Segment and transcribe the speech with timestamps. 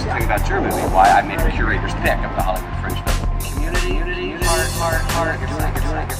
[0.00, 3.36] interesting thing about Germany, why I made a curator's pick of the Hollywood Fringe Festival.
[3.52, 5.38] Community, community, heart, heart, heart.
[5.40, 6.16] You're doing it, you're doing it.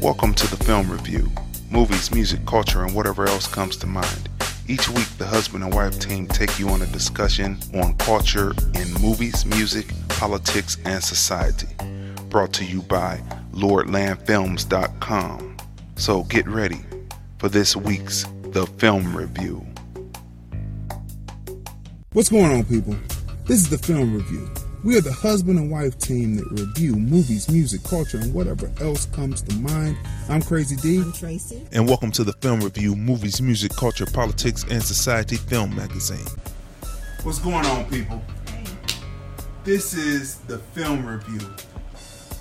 [0.00, 1.30] Welcome to the film review.
[1.70, 4.30] Movies, music, culture, and whatever else comes to mind.
[4.70, 8.92] Each week, the husband and wife team take you on a discussion on culture in
[9.00, 11.68] movies, music, politics, and society.
[12.28, 15.56] Brought to you by LordlandFilms.com.
[15.96, 16.80] So get ready
[17.38, 19.66] for this week's The Film Review.
[22.12, 22.94] What's going on, people?
[23.46, 24.50] This is the film review.
[24.84, 29.06] We are the husband and wife team that review movies, music, culture, and whatever else
[29.06, 29.96] comes to mind.
[30.28, 31.00] I'm Crazy Dee.
[31.00, 31.66] I'm Tracey.
[31.72, 36.24] and welcome to the film review movies music culture politics and society film magazine
[37.24, 38.22] What's going on, people?
[38.48, 38.64] Hey.
[39.64, 41.40] This is the film review.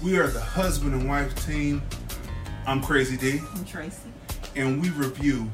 [0.04, 1.82] We are the husband and wife team.
[2.68, 4.10] I'm Crazy Dee, I'm Tracey.
[4.56, 5.50] and we review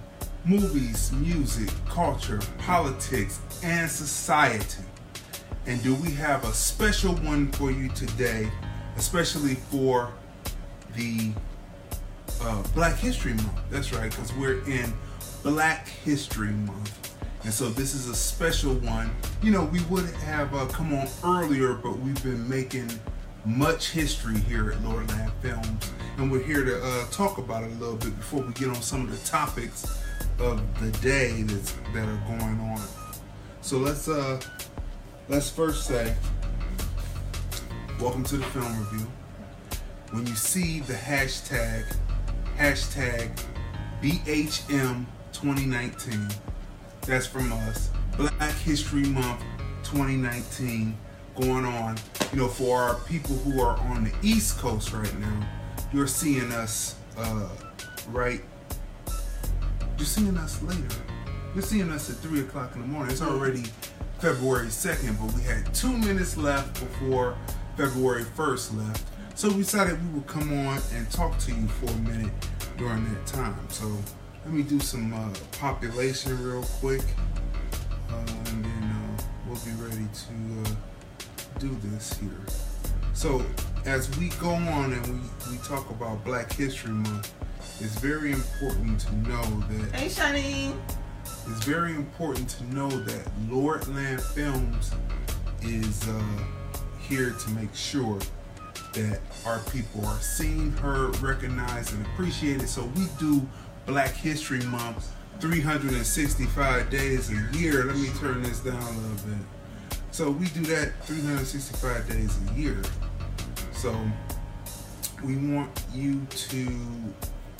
[0.45, 4.84] movies, music, culture, politics, and society.
[5.66, 8.52] And do we have a special one for you today,
[8.97, 10.11] especially for
[10.95, 11.31] the
[12.42, 13.59] uh, Black History Month?
[13.70, 14.94] That's right, because we're in
[15.42, 17.16] Black History Month.
[17.45, 19.09] And so this is a special one.
[19.42, 22.89] You know, we would have uh, come on earlier, but we've been making
[23.45, 25.92] much history here at Lord Lordland Films.
[26.17, 28.81] And we're here to uh, talk about it a little bit before we get on
[28.81, 30.02] some of the topics
[30.39, 32.81] of the day that's, that are going on.
[33.61, 34.42] So let's uh
[35.30, 36.14] let's first say
[38.02, 39.08] welcome to the film review.
[40.12, 41.86] When you see the hashtag
[42.58, 43.32] hashtag
[44.02, 46.28] BHM 2019,
[47.08, 47.90] that's from us.
[48.18, 49.42] Black History Month
[49.84, 50.96] 2019
[51.36, 51.98] going on.
[52.32, 55.48] You know, for our people who are on the East Coast right now,
[55.94, 57.48] you're seeing us uh,
[58.10, 58.42] right.
[59.98, 60.95] You're seeing us later.
[61.54, 63.12] You're seeing us at three o'clock in the morning.
[63.12, 63.64] It's already
[64.23, 67.36] February 2nd, but we had two minutes left before
[67.76, 69.04] February 1st left.
[69.36, 72.32] So we decided we would come on and talk to you for a minute
[72.78, 73.67] during that time.
[73.67, 73.86] So
[74.45, 75.30] let me do some uh,
[75.60, 77.02] population real quick,
[78.10, 82.30] uh, and then uh, we'll be ready to uh, do this here.
[83.14, 83.45] So
[83.83, 87.33] as we go on and we, we talk about Black History Month,
[87.82, 90.73] it's very important to know that Hey, Shani.
[91.48, 94.92] It's very important to know that Lordland Films
[95.61, 96.23] is uh,
[96.99, 98.20] here to make sure
[98.93, 102.70] that our people are seen, heard, recognized, and appreciated.
[102.70, 103.45] So we do
[103.86, 107.83] Black History Month 365 days a year.
[107.86, 109.99] Let me turn this down a little bit.
[110.11, 112.82] So we do that 365 days a year.
[113.73, 113.93] So
[115.23, 116.67] we want you to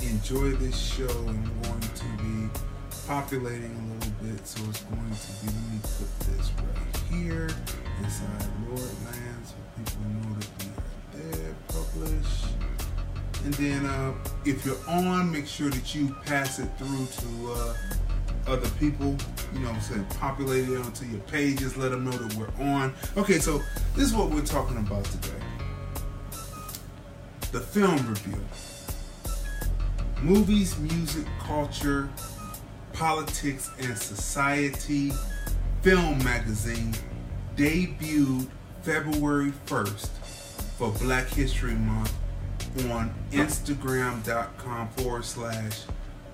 [0.04, 2.60] enjoy this show and going to be
[3.08, 4.48] populating a little bit.
[4.48, 7.50] So it's going to be, let me put this right here
[8.02, 12.44] inside Lordland so people know that we are there, publish.
[13.44, 14.14] And then uh,
[14.46, 17.74] if you're on, make sure that you pass it through to uh,
[18.48, 19.16] other people.
[19.54, 20.06] You know saying?
[20.20, 21.76] Populate it onto your pages.
[21.76, 22.94] Let them know that we're on.
[23.18, 23.62] Okay, so
[23.96, 25.30] this is what we're talking about today.
[27.52, 28.40] The film review.
[30.22, 32.10] Movies, music, culture,
[32.94, 35.12] politics, and society
[35.82, 36.94] film magazine
[37.56, 38.48] debuted
[38.84, 40.08] February 1st
[40.78, 42.14] for Black History Month
[42.90, 45.82] on Instagram.com forward slash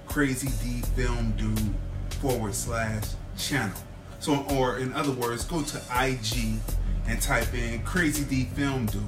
[0.06, 1.74] crazy D film dude
[2.22, 3.04] forward slash
[3.38, 3.78] channel.
[4.20, 6.60] So, or in other words, go to IG
[7.08, 9.02] and type in crazy D film dude.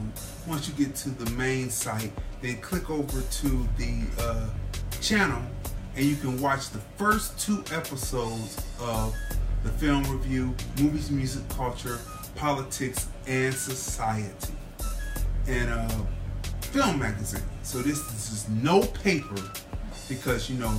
[0.48, 4.50] Once you get to the main site, then click over to the uh,
[5.00, 5.42] channel
[5.96, 9.16] and you can watch the first two episodes of
[9.64, 12.00] the film review, movies, music, culture,
[12.36, 14.54] politics, and society.
[15.48, 15.70] And
[16.72, 17.44] film magazine.
[17.64, 19.36] So this, this is no paper
[20.08, 20.74] because you know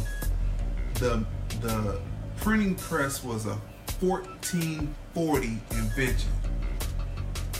[0.94, 1.24] the
[1.60, 2.00] the
[2.36, 3.56] printing press was a
[4.00, 6.30] 1440 invention.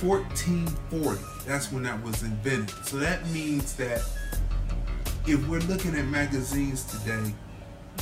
[0.00, 1.21] 1440.
[1.47, 2.71] That's when that was invented.
[2.87, 4.03] So that means that
[5.27, 7.33] if we're looking at magazines today,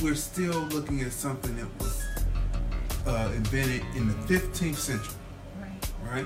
[0.01, 2.03] we're still looking at something that was
[3.05, 5.13] uh, invented in the 15th century,
[6.03, 6.25] right?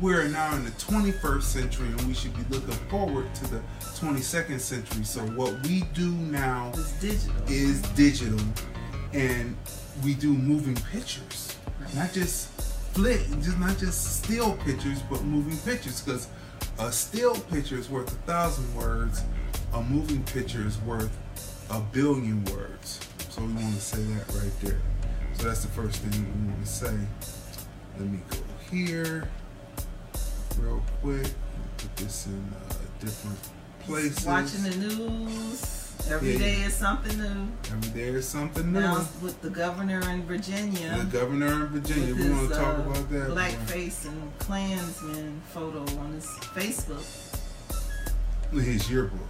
[0.00, 4.60] We're now in the 21st century and we should be looking forward to the 22nd
[4.60, 5.04] century.
[5.04, 7.34] So, what we do now digital.
[7.48, 8.40] is digital
[9.12, 9.56] and
[10.04, 11.56] we do moving pictures,
[11.94, 12.48] not just
[12.92, 16.02] flick, just not just still pictures, but moving pictures.
[16.02, 16.28] Because
[16.78, 19.22] a still picture is worth a thousand words,
[19.74, 21.16] a moving picture is worth
[21.70, 23.00] a billion words.
[23.30, 24.78] So we want to say that right there.
[25.34, 26.96] So that's the first thing we want to say.
[27.98, 28.38] Let me go
[28.70, 29.28] here
[30.58, 31.26] real quick.
[31.78, 33.38] Put this in uh, different
[33.80, 34.24] places.
[34.24, 35.80] Watching the news.
[36.10, 36.38] Every Yeah.
[36.38, 37.48] day is something new.
[37.72, 38.80] Every day is something new.
[38.80, 40.98] Now with the governor in Virginia.
[40.98, 42.14] The governor in Virginia.
[42.14, 43.30] with We want to talk uh, about that.
[43.30, 47.04] Blackface and Klansman photo on his Facebook
[48.52, 49.20] His yearbook.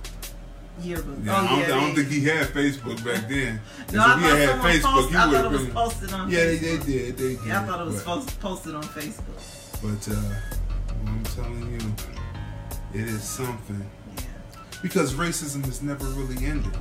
[0.82, 1.18] Yearbook.
[1.22, 3.60] Yeah, oh, I, don't, yeah, I don't think he had Facebook back then.
[3.92, 5.72] No, I if he thought had Facebook, I would thought have it was been.
[5.74, 6.60] posted on Yeah, they, Facebook.
[6.60, 7.16] they did.
[7.16, 7.38] They did.
[7.46, 9.80] Yeah, I thought it was but, posted on Facebook.
[9.82, 10.20] But uh,
[11.04, 13.84] well, I'm telling you, it is something.
[14.16, 14.24] Yeah.
[14.82, 16.72] because racism has never really ended.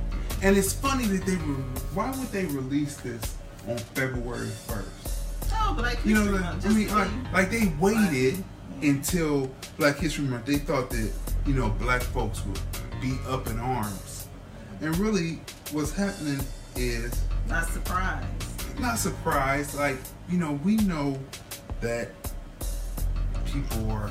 [0.42, 1.62] And it's funny that they were.
[1.94, 3.36] Why would they release this
[3.68, 4.90] on February first?
[5.52, 8.42] Oh, Black History You know, like, I mean, like, like they waited
[8.82, 10.46] until Black History Month.
[10.46, 11.12] They thought that
[11.46, 12.58] you know black folks would
[13.04, 14.28] be up in arms,
[14.80, 15.38] and really,
[15.72, 16.40] what's happening
[16.76, 18.80] is Not surprised.
[18.80, 19.74] not surprised.
[19.74, 19.98] Like
[20.30, 21.18] you know, we know
[21.82, 22.08] that
[23.44, 24.10] people are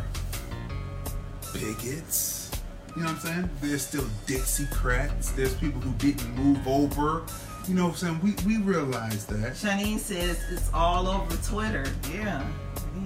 [1.54, 2.51] bigots.
[2.95, 3.50] You know what I'm saying?
[3.62, 5.36] There's still Dixiecrats.
[5.36, 7.24] There's people who didn't move over.
[7.68, 8.19] You know what I'm saying?
[8.22, 9.54] We we realize that.
[9.54, 11.86] Shanine says it's all over Twitter.
[12.13, 12.45] Yeah,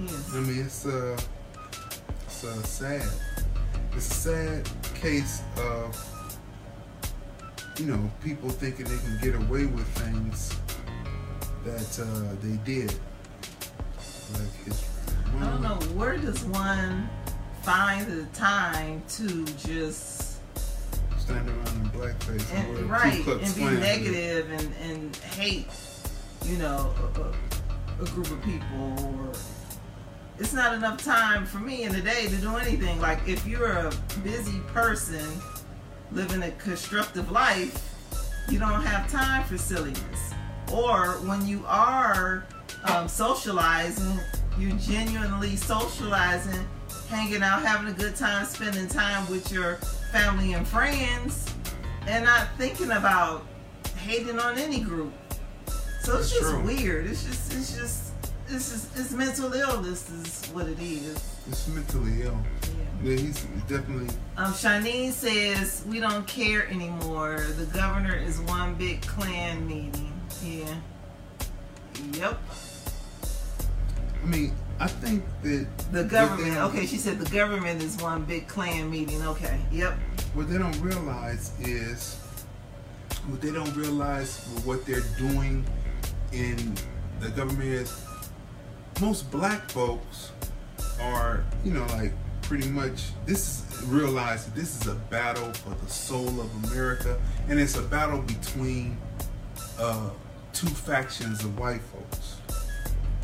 [0.02, 0.34] it is.
[0.36, 1.18] I mean, it's uh,
[2.26, 3.08] it's uh, sad.
[3.98, 6.30] It's a sad case of
[7.78, 10.56] you know people thinking they can get away with things
[11.64, 12.94] that uh, they did.
[14.34, 14.88] Like history.
[15.40, 17.10] I don't know where does one
[17.62, 20.42] find the time to just
[21.18, 25.66] Stand around in blackface and, and right and be negative and and hate,
[26.44, 29.32] you know, a, a, a group of people or.
[30.38, 33.00] It's not enough time for me in the day to do anything.
[33.00, 33.92] Like if you're a
[34.22, 35.26] busy person
[36.12, 37.84] living a constructive life,
[38.48, 40.32] you don't have time for silliness.
[40.72, 42.46] Or when you are
[42.84, 44.18] um, socializing,
[44.58, 46.66] you're genuinely socializing,
[47.08, 49.76] hanging out, having a good time, spending time with your
[50.12, 51.52] family and friends,
[52.06, 53.44] and not thinking about
[53.96, 55.12] hating on any group.
[56.02, 56.64] So it's That's just true.
[56.64, 57.06] weird.
[57.06, 58.07] It's just, it's just,
[58.50, 61.16] it's just, it's mental illness is what it is.
[61.48, 62.38] It's mentally ill.
[62.62, 63.10] Yeah.
[63.10, 64.08] Yeah, he's definitely.
[64.36, 67.46] Um, Shanine says we don't care anymore.
[67.56, 70.12] The governor is one big Klan meeting.
[70.42, 70.74] Yeah.
[72.12, 72.38] Yep.
[74.22, 76.54] I mean, I think that The government.
[76.54, 79.22] they- Okay, she said the government is one big Klan meeting.
[79.22, 79.60] Okay.
[79.70, 79.96] Yep.
[80.34, 82.16] What they don't realize is
[83.28, 85.64] what they don't realize what they're doing
[86.32, 86.74] in
[87.20, 87.90] the government is
[89.00, 90.32] most black folks
[91.00, 92.12] are, you know, like
[92.42, 97.16] pretty much this is realize that this is a battle for the soul of America
[97.48, 98.96] and it's a battle between
[99.78, 100.10] uh,
[100.52, 102.36] two factions of white folks.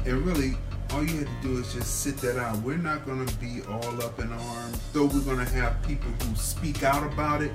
[0.07, 0.57] And really,
[0.91, 2.59] all you have to do is just sit that out.
[2.63, 6.11] We're not going to be all up in arms, though we're going to have people
[6.11, 7.51] who speak out about it.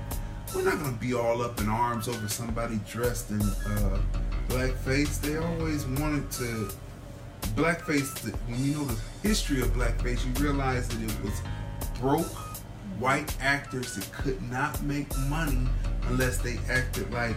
[0.54, 4.00] We're not going to be all up in arms over somebody dressed in uh,
[4.48, 5.22] blackface.
[5.22, 6.70] They always wanted to.
[7.60, 11.42] Blackface, when you know the history of blackface, you realize that it was
[12.00, 12.26] broke
[13.00, 15.68] white actors that could not make money
[16.08, 17.36] unless they acted like,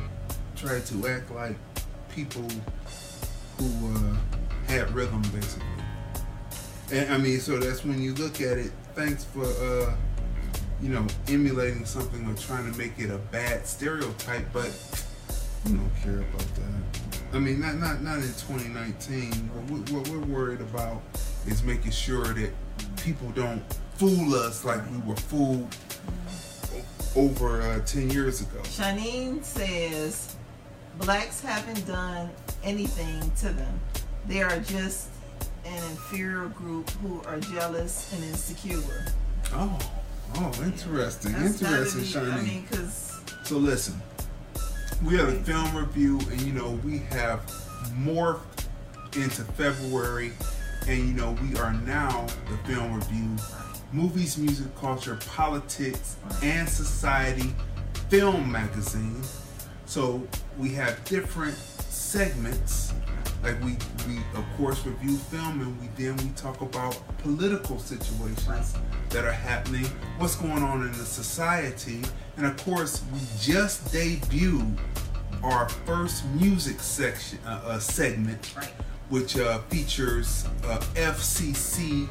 [0.54, 1.56] tried to act like
[2.08, 2.46] people
[3.58, 4.16] who uh,
[4.68, 5.66] had rhythm, basically.
[6.92, 8.70] And I mean, so that's when you look at it.
[8.94, 9.92] Thanks for, uh,
[10.80, 14.70] you know, emulating something or trying to make it a bad stereotype, but
[15.64, 16.91] we don't care about that.
[17.32, 19.32] I mean, not not not in 2019.
[19.32, 21.00] What, we, what we're worried about
[21.46, 22.50] is making sure that
[22.98, 23.62] people don't
[23.96, 25.74] fool us like we were fooled
[27.16, 28.58] over uh, 10 years ago.
[28.62, 30.34] Shanine says
[30.98, 32.30] blacks haven't done
[32.64, 33.80] anything to them.
[34.26, 35.08] They are just
[35.64, 39.06] an inferior group who are jealous and insecure.
[39.52, 39.78] Oh,
[40.36, 42.32] oh, interesting, That's interesting, be- Shani.
[42.32, 42.66] I mean,
[43.44, 44.00] So listen,
[45.04, 47.40] we have a film review, and you know we have
[47.98, 48.66] morphed
[49.16, 50.32] into February,
[50.86, 53.36] and you know we are now the film review,
[53.92, 57.52] movies, music, culture, politics, and society
[58.08, 59.22] film magazine.
[59.86, 62.92] So we have different segments.
[63.42, 68.74] Like we, we of course review film, and we then we talk about political situations
[69.10, 69.84] that are happening,
[70.18, 72.00] what's going on in the society,
[72.36, 74.78] and of course we just debuted
[75.42, 78.70] our first music section uh, uh, segment, Right.
[79.08, 82.08] which uh, features uh, FCC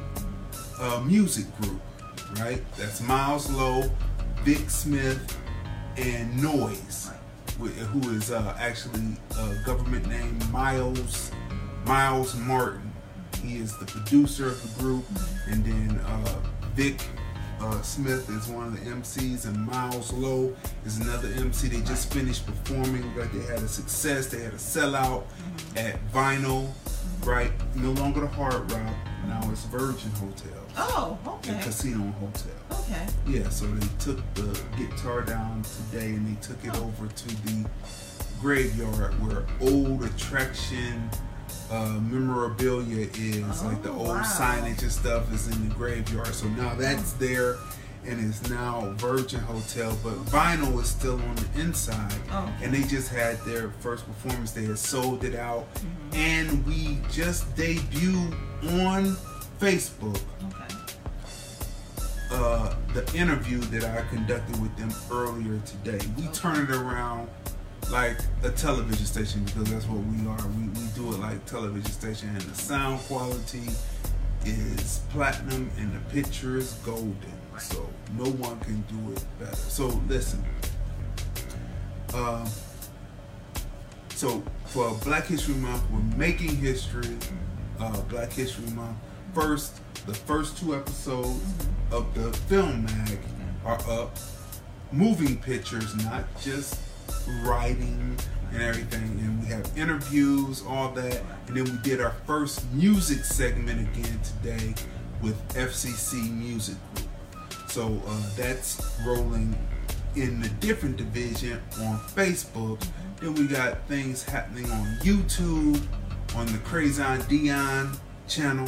[0.80, 1.80] uh, music group,
[2.40, 2.62] right?
[2.78, 3.90] That's Miles Lowe,
[4.44, 5.38] Vic Smith,
[5.96, 7.21] and Noise, wh-
[7.58, 11.31] who is uh, actually a government name Miles
[11.86, 12.91] Miles Martin.
[13.43, 15.05] He is the producer of the group,
[15.48, 16.39] and then uh,
[16.75, 17.01] Vic
[17.60, 20.55] uh, Smith is one of the MCs, and Miles Lowe
[20.86, 21.67] is another MC.
[21.67, 23.13] They just finished performing.
[23.15, 24.27] They had a success.
[24.27, 25.24] They had a sellout
[25.75, 26.70] at Vinyl,
[27.24, 27.51] right?
[27.75, 28.96] No longer the Hard Rock.
[29.27, 31.60] Now it's Virgin Hotel Oh, okay.
[31.63, 32.51] Casino and Hotel.
[32.72, 33.08] Okay.
[33.28, 37.66] Yeah, so they took the guitar down today and they took it over to the
[38.40, 41.10] graveyard where old attraction
[41.72, 44.22] uh, memorabilia is, like the Oh, old wow.
[44.24, 46.28] signage and stuff is in the graveyard.
[46.28, 47.56] So now that's there
[48.06, 52.12] and it's now Virgin Hotel, but vinyl is still on the inside.
[52.32, 52.51] Oh.
[52.63, 54.51] And they just had their first performance.
[54.51, 56.16] They had sold it out, Mm-hmm.
[56.16, 58.34] and we just debuted
[58.84, 59.16] on
[59.62, 60.75] Facebook Okay.
[62.32, 66.03] uh, the interview that I conducted with them earlier today.
[66.18, 67.30] We turn it around
[67.91, 70.48] like a television station because that's what we are.
[70.48, 73.70] We, we do it like television station, and the sound quality
[74.46, 77.15] is platinum, and the picture is golden.
[77.60, 77.88] So
[78.18, 79.56] no one can do it better.
[79.56, 80.44] So listen.
[82.15, 82.50] Um,
[84.15, 87.15] so for Black History Month, we're making history.
[87.80, 88.98] Uh, Black History Month.
[89.34, 91.42] First, the first two episodes
[91.92, 93.20] of the film mag
[93.66, 94.18] are up.
[94.92, 96.80] Moving pictures, not just
[97.44, 98.18] writing
[98.52, 99.04] and everything.
[99.04, 101.22] And we have interviews, all that.
[101.48, 104.74] And then we did our first music segment again today
[105.22, 107.08] with FCC Music Group.
[107.68, 109.56] So uh, that's rolling
[110.16, 112.86] in the different division on Facebook.
[113.22, 115.82] Then we got things happening on YouTube,
[116.36, 117.96] on the Crazon Dion
[118.28, 118.68] channel,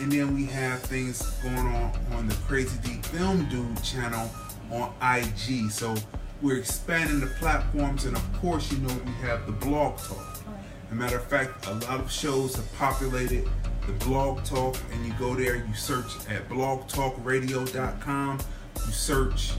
[0.00, 4.30] and then we have things going on on the Crazy D Film Dude channel
[4.70, 5.70] on IG.
[5.70, 5.94] So
[6.40, 10.38] we're expanding the platforms, and of course, you know we have the Blog Talk.
[10.86, 13.48] As a matter of fact, a lot of shows have populated
[13.86, 18.38] the Blog Talk, and you go there, you search at blogtalkradio.com,
[18.86, 19.52] you search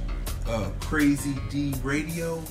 [0.48, 2.44] uh, Crazy D Radio,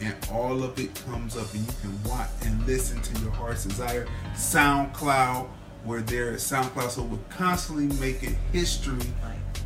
[0.00, 3.64] and all of it comes up, and you can watch and listen to your heart's
[3.64, 4.06] desire.
[4.34, 5.48] SoundCloud,
[5.86, 9.06] where there is SoundCloud, so we're constantly making history,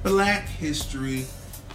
[0.02, 1.24] black history,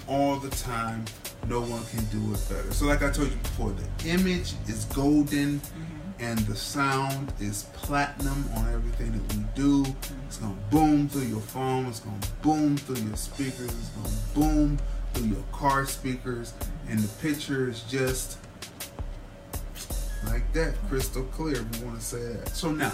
[0.07, 1.03] all the time.
[1.47, 2.71] No one can do it better.
[2.71, 5.83] So, like I told you before, the image is golden mm-hmm.
[6.19, 9.85] and the sound is platinum on everything that we do.
[10.27, 14.79] It's gonna boom through your phone, it's gonna boom through your speakers, it's gonna boom
[15.13, 16.53] through your car speakers,
[16.87, 18.37] and the picture is just
[20.25, 22.49] like that, crystal clear, if you wanna say that.
[22.49, 22.91] So, now,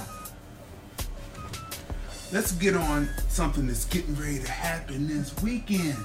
[2.32, 5.98] let's get on something that's getting ready to happen this weekend.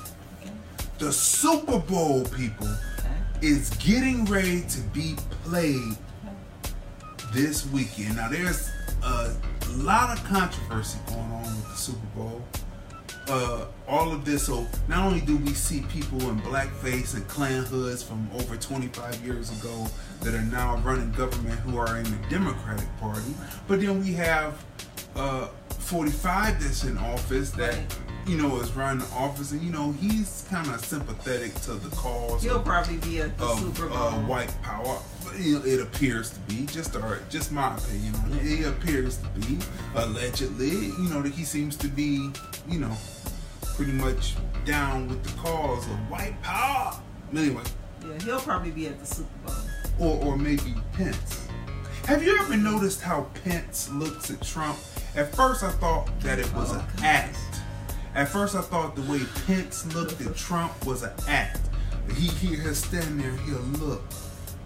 [0.99, 2.69] The Super Bowl, people,
[3.43, 5.15] is getting ready to be
[5.45, 5.97] played
[7.33, 8.17] this weekend.
[8.17, 8.71] Now, there's
[9.03, 9.35] a
[9.77, 12.43] lot of controversy going on with the Super Bowl.
[13.29, 17.65] Uh, all of this, so not only do we see people in blackface and Klan
[17.65, 19.87] hoods from over 25 years ago
[20.21, 23.35] that are now running government who are in the Democratic Party,
[23.67, 24.65] but then we have
[25.17, 25.49] uh,
[25.91, 27.79] 45 that's in office that
[28.27, 31.95] you know is running the office, and you know he's kind of sympathetic to the
[31.95, 33.97] cause He'll of probably be at the of Super Bowl.
[33.99, 34.99] uh, white power.
[35.35, 38.15] It, it appears to be just our, just my opinion.
[38.17, 38.61] on it.
[38.63, 39.59] It appears to be
[39.95, 42.31] allegedly, you know, that he seems to be,
[42.69, 42.97] you know,
[43.77, 46.99] pretty much down with the cause of white power.
[47.37, 47.63] Anyway,
[48.05, 49.55] Yeah, he'll probably be at the Super Bowl.
[50.01, 51.47] or or maybe Pence.
[52.07, 54.79] Have you ever noticed how Pence looks at Trump?
[55.17, 57.39] At first, I thought that it was an act.
[58.15, 61.61] At first, I thought the way Pence looked at Trump was an act.
[62.15, 64.05] He he has stand there, he'll look.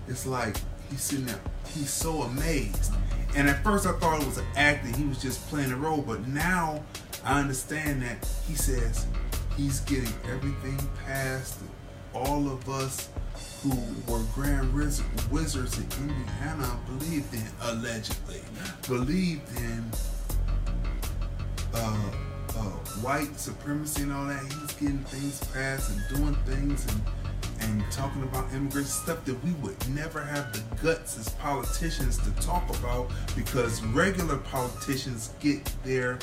[0.08, 0.56] It's like
[0.90, 1.40] he's sitting there,
[1.72, 2.92] he's so amazed.
[3.36, 5.76] And at first, I thought it was an act and he was just playing a
[5.76, 6.02] role.
[6.02, 6.82] But now,
[7.24, 9.06] I understand that he says
[9.56, 11.60] he's getting everything past
[12.12, 13.08] all of us
[13.62, 13.70] who
[14.12, 18.40] were grand Wiz- wizards in Indiana believed in, allegedly,
[18.88, 19.84] believed in
[21.74, 22.10] uh,
[22.56, 22.62] uh,
[23.02, 24.42] white supremacy and all that.
[24.42, 27.02] He's getting things passed and doing things and
[27.62, 32.30] and talking about immigrants, stuff that we would never have the guts as politicians to
[32.42, 36.18] talk about because regular politicians get their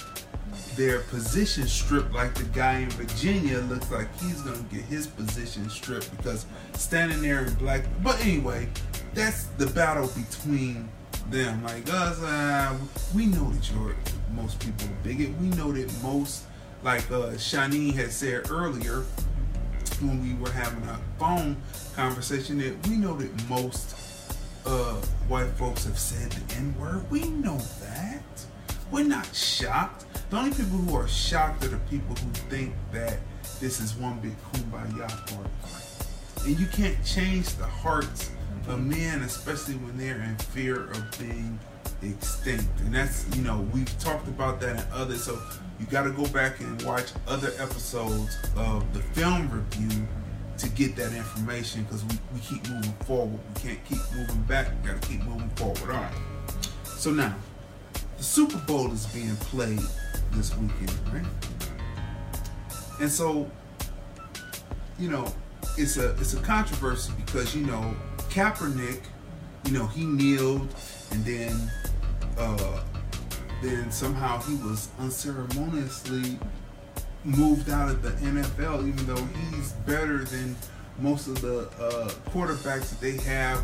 [0.76, 5.70] their position stripped like the guy in Virginia looks like he's gonna get his position
[5.70, 8.68] stripped because standing there in black but anyway,
[9.14, 10.90] that's the battle between
[11.30, 11.64] them.
[11.64, 12.78] Like us, uh,
[13.16, 13.96] we know that you're
[14.32, 15.30] most people bigot.
[15.42, 16.44] We know that most,
[16.84, 19.04] like uh, had said earlier
[20.02, 21.58] when we were having a phone
[21.96, 23.96] conversation, that we know that most
[24.66, 24.96] uh,
[25.28, 27.10] white folks have said the N word.
[27.10, 28.24] We know that.
[28.92, 30.06] We're not shocked.
[30.30, 33.18] The only people who are shocked are the people who think that
[33.60, 35.50] this is one big kumbaya party.
[36.46, 38.32] And you can't change the hearts
[38.68, 41.60] of men, especially when they're in fear of being
[42.02, 42.80] extinct.
[42.82, 45.24] And that's, you know, we've talked about that in others.
[45.24, 45.40] So
[45.80, 50.08] you got to go back and watch other episodes of the film review
[50.58, 53.40] to get that information because we, we keep moving forward.
[53.56, 54.68] We can't keep moving back.
[54.82, 55.82] We got to keep moving forward.
[55.82, 56.14] All right.
[56.84, 57.36] So now,
[58.18, 59.80] the Super Bowl is being played
[60.32, 61.26] this weekend, right?
[63.00, 63.50] And so,
[64.98, 65.32] you know,
[65.78, 67.96] it's a it's a controversy because you know
[68.30, 69.02] Kaepernick,
[69.66, 70.74] you know, he kneeled
[71.12, 71.72] and then
[72.38, 72.84] uh
[73.62, 76.38] then somehow he was unceremoniously
[77.24, 80.56] moved out of the NFL, even though he's better than
[81.00, 83.64] most of the uh, quarterbacks that they have,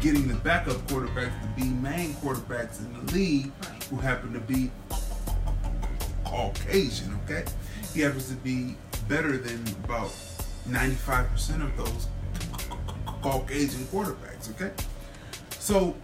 [0.00, 3.52] getting the backup quarterbacks to be main quarterbacks in the league,
[3.90, 4.70] who happen to be
[6.24, 7.18] Caucasian.
[7.24, 7.44] Okay,
[7.92, 8.76] he happens to be
[9.08, 10.10] better than about
[10.68, 12.08] 95% of those
[13.24, 14.50] Caucasian quarterbacks.
[14.50, 14.70] Okay,
[15.58, 15.94] so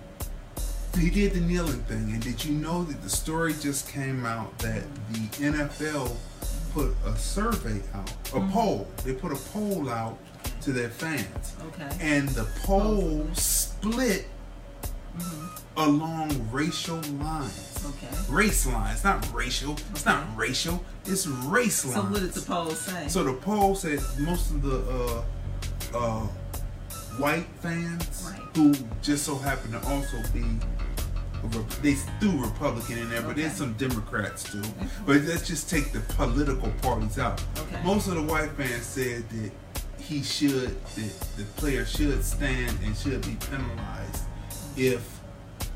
[0.98, 4.56] he did the kneeling thing, and did you know that the story just came out
[4.60, 5.18] that the
[5.52, 6.16] NFL
[6.72, 8.88] put a survey out, a poll.
[9.04, 10.18] They put a poll out
[10.62, 11.88] to their fans, Okay.
[12.00, 14.26] and the poll split
[15.76, 17.84] along racial lines.
[17.86, 18.08] Okay.
[18.28, 19.76] Race lines, not racial.
[19.90, 20.82] It's not racial.
[21.04, 21.96] It's race lines.
[21.96, 23.08] So what did the poll say?
[23.08, 25.22] So the poll said most of the
[25.94, 26.26] uh, uh,
[27.20, 28.40] white fans Right.
[28.56, 30.44] who just so happen to also be
[31.82, 34.62] they threw Republican in there, but there's some Democrats too.
[35.06, 37.42] But let's just take the political parties out.
[37.58, 37.82] Okay.
[37.82, 39.50] Most of the white fans said that
[40.02, 44.24] he should, that the player should stand and should be penalized
[44.76, 45.20] if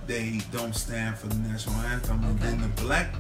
[0.06, 2.22] they don't stand for the national anthem.
[2.24, 3.14] And then the black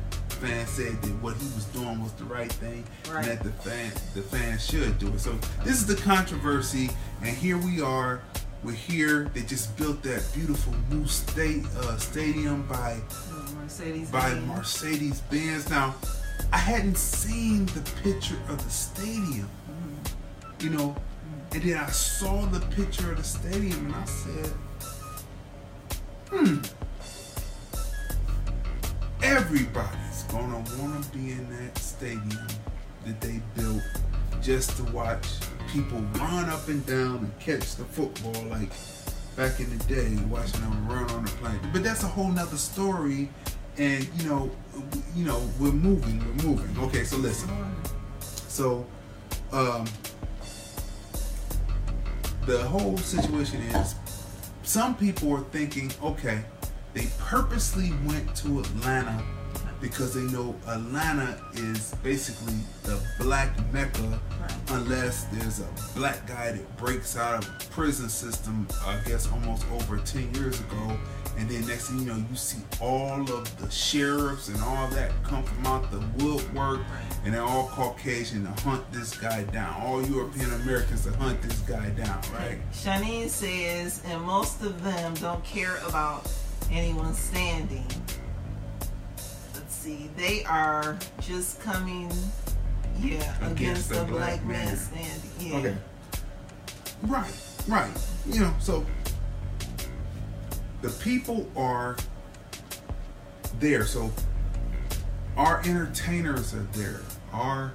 [0.46, 3.26] fans said that what he was doing was the right thing Right.
[3.28, 5.20] and that the fan the fans should do it.
[5.20, 5.32] So
[5.64, 6.90] this is the controversy,
[7.22, 8.20] and here we are.
[8.62, 9.30] We're here.
[9.34, 12.98] They just built that beautiful new state uh, stadium by
[13.60, 14.10] Mercedes.
[14.10, 14.46] by Benz.
[14.46, 15.68] Mercedes Benz.
[15.68, 15.94] Now,
[16.52, 19.48] I hadn't seen the picture of the stadium,
[20.60, 20.96] you know,
[21.52, 24.52] and then I saw the picture of the stadium and I said,
[26.30, 26.56] hmm,
[29.22, 30.03] everybody's
[30.34, 32.48] gonna wanna be in that stadium
[33.06, 33.82] that they built
[34.42, 35.26] just to watch
[35.68, 38.70] people run up and down and catch the football like
[39.36, 41.58] back in the day, watching them run on the plane.
[41.72, 43.28] But that's a whole nother story.
[43.78, 44.50] And you know,
[45.14, 46.84] you know, we're moving, we're moving.
[46.84, 47.48] Okay, so listen.
[48.20, 48.86] So,
[49.52, 49.86] um,
[52.46, 53.94] the whole situation is
[54.62, 56.44] some people are thinking, okay,
[56.92, 59.24] they purposely went to Atlanta
[59.84, 64.52] because they know Atlanta is basically the black mecca Right.
[64.70, 69.98] unless there's a black guy that breaks out of prison system, I guess almost over
[69.98, 70.98] 10 years ago.
[71.36, 75.10] And then next thing you know, you see all of the sheriffs and all that
[75.22, 76.80] come from out the woodwork,
[77.24, 79.82] and they're all Caucasian to hunt this guy down.
[79.82, 82.58] All European Americans to hunt this guy down, right?
[82.72, 86.30] Shanine says, and most of them don't care about
[86.70, 87.84] anyone standing.
[89.84, 92.10] See, they are just coming,
[93.02, 95.30] yeah, against, the, black, man standing.
[95.38, 95.56] Yeah.
[95.56, 95.76] Okay.
[97.02, 97.34] Right,
[97.68, 97.90] right.
[98.26, 98.86] You know, so
[100.80, 101.98] the people are
[103.60, 103.84] there.
[103.84, 104.10] So
[105.36, 107.02] our entertainers are there.
[107.34, 107.74] Our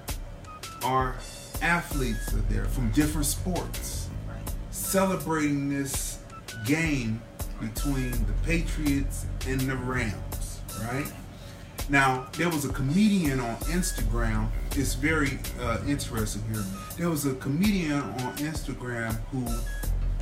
[0.83, 1.13] our
[1.61, 4.51] athletes are there from different sports Right.
[4.71, 6.17] celebrating this
[6.65, 7.21] game
[7.61, 11.05] between the Patriots and the Rams, right?
[11.89, 14.47] Now, there was a comedian on Instagram.
[14.75, 16.63] It's very uh, interesting here.
[16.97, 19.47] There was a comedian on Instagram who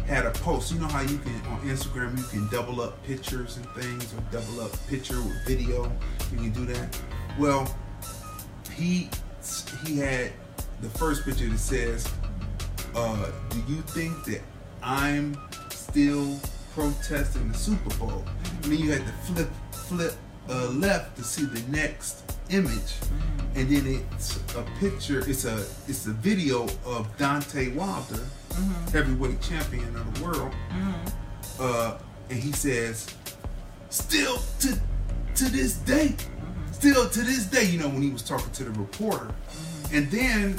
[0.05, 0.71] had a post.
[0.71, 4.21] You know how you can on Instagram you can double up pictures and things, or
[4.31, 5.91] double up picture with video.
[6.31, 6.97] You can do that.
[7.37, 7.75] Well,
[8.73, 9.09] he
[9.85, 10.31] he had
[10.81, 12.09] the first picture that says,
[12.95, 14.41] uh, "Do you think that
[14.81, 15.37] I'm
[15.69, 16.39] still
[16.73, 18.23] protesting the Super Bowl?"
[18.63, 20.13] And then you had to flip flip
[20.49, 22.95] uh, left to see the next image,
[23.55, 25.19] and then it's a picture.
[25.29, 28.25] It's a it's a video of Deontay Wilder,
[28.91, 30.53] heavyweight champion of the world,
[31.59, 31.97] uh,
[32.29, 33.13] and he says,
[33.89, 34.79] still to
[35.35, 36.15] to this day,
[36.71, 39.33] still to this day, you know, when he was talking to the reporter,
[39.91, 40.57] and then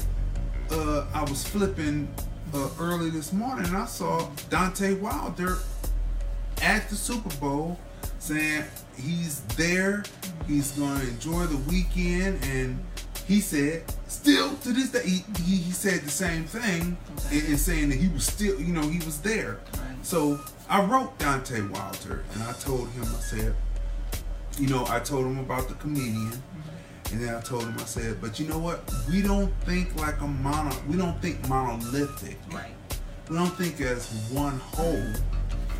[0.70, 2.08] uh, I was flipping
[2.54, 5.58] uh, early this morning, and I saw Deontay Wilder
[6.62, 7.78] at the Super Bowl
[8.18, 8.64] saying
[8.98, 10.04] he's there,
[10.46, 12.82] he's to enjoy the weekend, and
[13.26, 17.38] he said, still to this day, he, he, he said the same thing Okay.
[17.38, 19.60] and, and saying that he was still, you know, he was there.
[19.74, 19.82] Right.
[20.02, 23.54] So I wrote Deontay Wilder, and I told him, I said,
[24.58, 27.12] you know, I told him about the comedian, mm-hmm.
[27.14, 28.90] and then I told him, I said, but you know what?
[29.10, 32.38] We don't think like a mono, we don't think monolithic.
[32.50, 32.72] Right.
[33.28, 35.04] We don't think as one whole.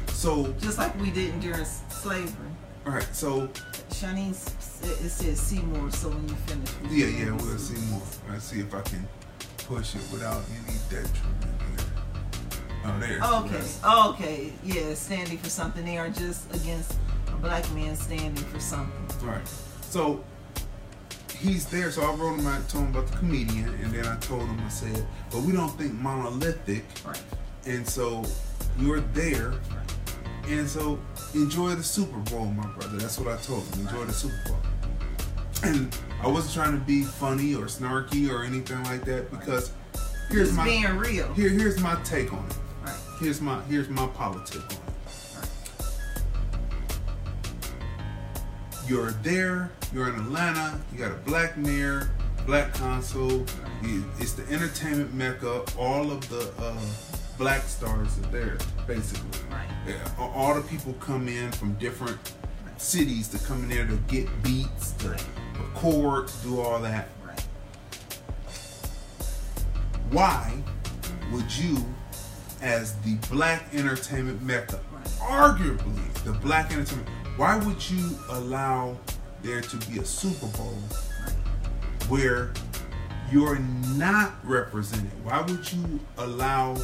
[0.08, 2.50] So, Just like we didn't during slavery.
[2.88, 3.48] All right, so
[3.90, 4.48] Shanice,
[5.04, 6.70] it says Seymour, so when you finish.
[6.90, 8.00] yeah, yeah, we'll see more.
[8.30, 9.06] Let's see if I can
[9.58, 11.44] push it without any detriment.
[12.84, 13.20] Oh, there's
[13.84, 15.84] Oh, Okay, okay, yeah, standing for something.
[15.84, 16.94] They are just against
[17.26, 19.28] a black man standing for something.
[19.28, 19.46] All right.
[19.82, 20.24] So
[21.36, 21.90] he's there.
[21.90, 22.46] So I wrote him.
[22.46, 24.58] I told him about the comedian, and then I told him.
[24.64, 27.20] I said, "But we don't think monolithic, Right,
[27.66, 28.24] and so
[28.78, 29.92] you're there, right.
[30.48, 30.98] and so
[31.34, 33.86] enjoy the Super Bowl, my brother." That's what I told him.
[33.86, 34.56] Enjoy the Super Bowl.
[35.64, 39.72] And I wasn't trying to be funny or snarky or anything like that because
[40.30, 41.32] here's Just my being real.
[41.34, 42.56] here here's my take on it.
[42.84, 44.78] Right, Here's my here's my politic on it.
[45.36, 45.48] right.
[48.88, 52.10] you're there, you're in Atlanta, you got a black mayor,
[52.46, 53.44] black consul,
[53.82, 56.78] you- it's the entertainment mecca, all of the uh,
[57.38, 59.40] black stars are there, basically.
[59.50, 59.68] Right.
[59.86, 62.18] Yeah, all- the people come in from different
[62.76, 65.16] cities to come in there to get beats, to
[65.58, 67.08] record, to do all that.
[67.24, 67.44] Right.
[70.10, 70.62] Why
[71.32, 71.84] would you,
[72.60, 75.04] as the black entertainment mecca, Right.
[75.20, 78.96] arguably the black entertainment, why would you allow
[79.42, 80.76] there to be a Super Bowl
[82.08, 82.50] where
[83.30, 83.58] you're
[83.96, 85.10] not represented?
[85.22, 86.76] Why would you allow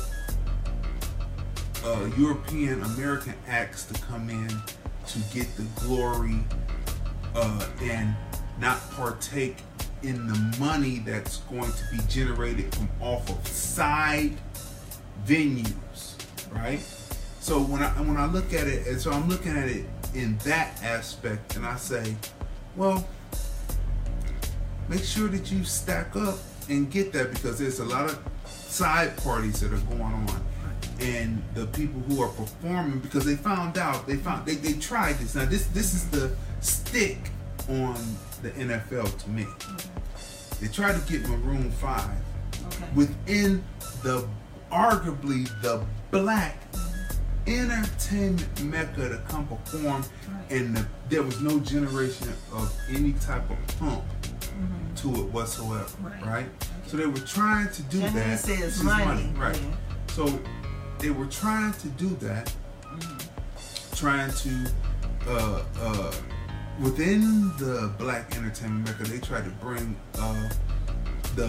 [1.84, 4.48] uh, European American acts to come in
[5.06, 6.42] to get the glory
[7.34, 8.14] uh, and
[8.58, 9.56] not partake
[10.02, 14.32] in the money that's going to be generated from off of side
[15.26, 16.14] venues,
[16.52, 16.80] right?
[17.40, 20.38] So when I when I look at it, and so I'm looking at it in
[20.38, 22.16] that aspect, and I say,
[22.76, 23.06] well,
[24.88, 29.16] make sure that you stack up and get that because there's a lot of side
[29.18, 30.44] parties that are going on
[31.04, 35.14] and the people who are performing because they found out they found they, they tried
[35.16, 35.34] this.
[35.34, 37.18] Now this this is the stick
[37.68, 37.94] on
[38.42, 39.46] the NFL to me.
[40.60, 42.10] They tried to get Maroon 5
[42.66, 42.84] Okay.
[42.94, 43.62] within
[44.02, 44.26] the
[44.72, 47.50] arguably the black mm-hmm.
[47.70, 50.50] entertainment mecca to come perform Right.
[50.50, 54.94] and the, there was no generation of any type of pump mm-hmm.
[54.94, 56.46] to it whatsoever right, Right.
[56.86, 58.38] so they were trying to do Janine that.
[58.40, 59.54] says is money, right.
[59.60, 59.76] Yeah.
[60.08, 60.40] so
[61.04, 62.50] they were trying to do that
[63.94, 64.48] trying to
[65.28, 66.12] uh uh
[66.80, 70.48] within the black entertainment mecca they tried to bring uh
[71.36, 71.46] the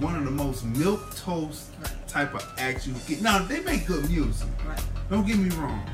[0.00, 2.08] one of the most milk toast Right.
[2.08, 4.82] type of acts you get now they make good music Right.
[5.10, 5.86] don't get me wrong.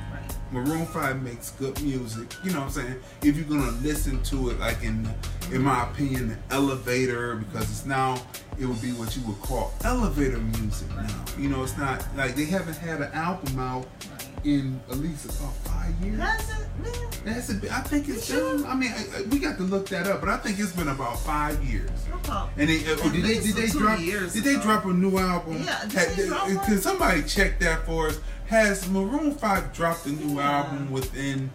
[0.50, 2.32] Maroon 5 makes good music.
[2.42, 3.00] You know what I'm saying?
[3.22, 5.08] If you're gonna listen to it like in
[5.52, 8.20] in my opinion, the elevator, because it's now
[8.58, 11.24] it would be what you would call elevator music now.
[11.38, 13.87] You know, it's not like they haven't had an album out.
[14.44, 16.20] In at least about five years.
[16.20, 16.92] Has it, man?
[17.24, 18.66] That's a I think it's You sure?
[18.66, 20.88] I mean, I, I- we got to look that up, but I think it's been
[20.88, 21.90] about five years.
[22.22, 25.18] Thought- And they, uh, did they did they drop years did they drop a new
[25.18, 25.62] album?
[25.64, 26.57] Yeah, did Had- they?
[26.66, 28.20] Can somebody check that for us?
[28.46, 30.51] Has Maroon Five dropped a new Yeah.
[30.62, 31.51] album within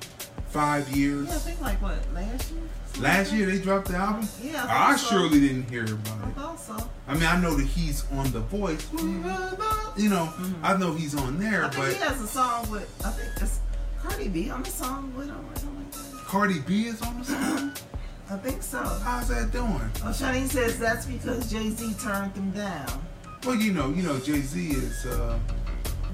[0.49, 1.27] five years?
[1.27, 2.61] Yeah, I think like what last year.
[2.99, 4.27] Last year they dropped the album.
[4.41, 5.09] Yeah, I I, so.
[5.09, 6.35] surely didn't hear about it.
[6.35, 6.89] thought so.
[7.07, 8.87] I mean, I know that he's on The Voice.
[8.93, 11.65] You know, I know he's on there, Mm-hmm.
[11.65, 13.01] I think but he has a song with.
[13.05, 13.59] I think it's
[14.01, 16.25] Cardi B on the song with him or something like that.
[16.25, 17.71] Cardi B is on the song.
[18.29, 18.77] I think so.
[18.79, 19.67] How's that doing?
[20.03, 23.05] Oh, Shanice says that's because Jay Z turned them down.
[23.45, 25.37] Well, you know, you know, Jay Z is uh,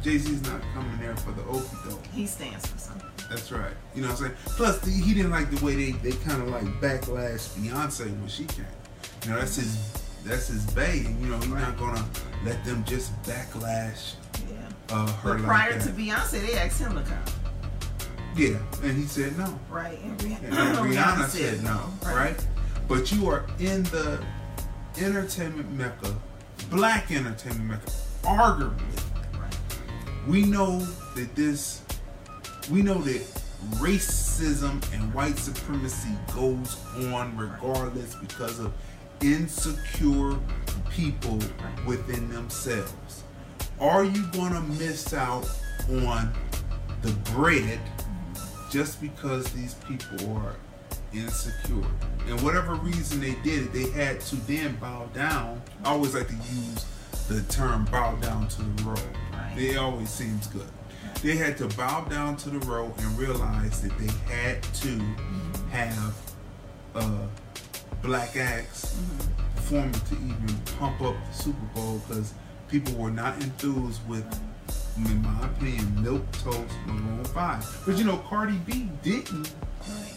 [0.01, 2.05] Jay Z's not coming there for the okie doke.
[2.13, 3.09] He stands for something.
[3.29, 3.71] That's right.
[3.95, 4.37] You know what I'm saying?
[4.45, 8.27] Plus, the, he didn't like the way they, they kind of like backlash Beyonce when
[8.27, 8.65] she came.
[9.23, 9.93] You know, that's his
[10.25, 12.03] that's his bae, and you know he's not gonna
[12.43, 14.13] let them just backlash
[14.49, 14.57] Yeah.
[14.95, 15.83] uh, her But like prior that.
[15.83, 17.23] to Beyonce, they asked him to come.
[18.35, 19.59] yeah, and he said no.
[19.69, 19.99] Right.
[20.03, 22.35] And, Rih- And Rihanna said no, right?
[22.87, 24.23] But you are in the
[24.99, 26.15] entertainment mecca,
[26.69, 27.91] black entertainment mecca,
[28.23, 28.81] arguably.
[29.39, 29.55] Right.
[30.27, 30.79] we know
[31.15, 31.81] that this
[32.69, 33.21] we know that
[33.75, 36.77] racism and white supremacy goes
[37.12, 38.73] on regardless because of
[39.21, 40.38] insecure
[40.89, 41.39] people
[41.86, 43.23] within themselves.
[43.79, 45.49] Are you going to miss out
[45.89, 46.34] on
[47.01, 47.79] the bread
[48.69, 50.55] just because these people are
[51.13, 51.88] insecure?
[52.27, 55.62] And whatever reason they did it, they had to then bow down.
[55.84, 56.86] I always like to use
[57.27, 59.01] the term bow down to the road.
[59.58, 60.67] It always seems good.
[61.21, 64.99] They had to bow down to the road and realize that they had to
[65.69, 66.15] have
[66.95, 67.27] uh,
[68.01, 68.95] black acts
[69.55, 72.34] performing to even pump up the Super Bowl because
[72.69, 74.25] people were not enthused with,
[74.97, 77.65] in my opinion, milk toast Maroon Five.
[77.86, 79.51] But you know, Cardi B didn't.
[79.89, 80.13] Right.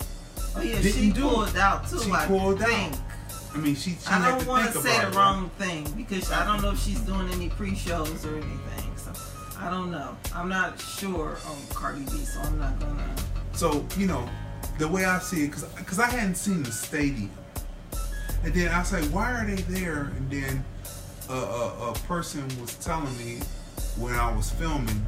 [0.55, 1.57] Oh yeah, Didn't she do it.
[1.57, 2.01] out too.
[2.01, 2.99] She I pulled out.
[3.55, 3.91] I mean, she.
[3.91, 7.01] she I don't want to say the wrong thing because I don't know if she's
[7.01, 8.82] doing any pre-shows or anything.
[9.63, 10.17] I don't know.
[10.35, 13.15] I'm not sure on Cardi B, so I'm not gonna.
[13.53, 14.29] So you know,
[14.79, 17.31] the way I see it, because because I hadn't seen the stadium,
[18.43, 20.13] and then I say, why are they there?
[20.17, 20.65] And then
[21.31, 23.39] a, a, a person was telling me
[23.99, 25.07] when I was filming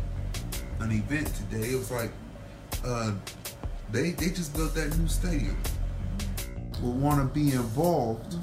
[0.79, 2.13] an event today, it was like,
[2.85, 3.13] uh,
[3.91, 5.57] they they just built that new stadium.
[6.81, 8.37] Would want to be involved.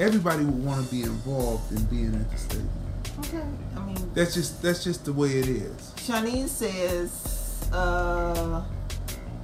[0.00, 2.83] Everybody would want to be involved in being at the stadium.
[3.20, 3.42] Okay.
[3.76, 5.92] I mean, That's just that's just the way it is.
[5.96, 8.62] Shanine says, uh,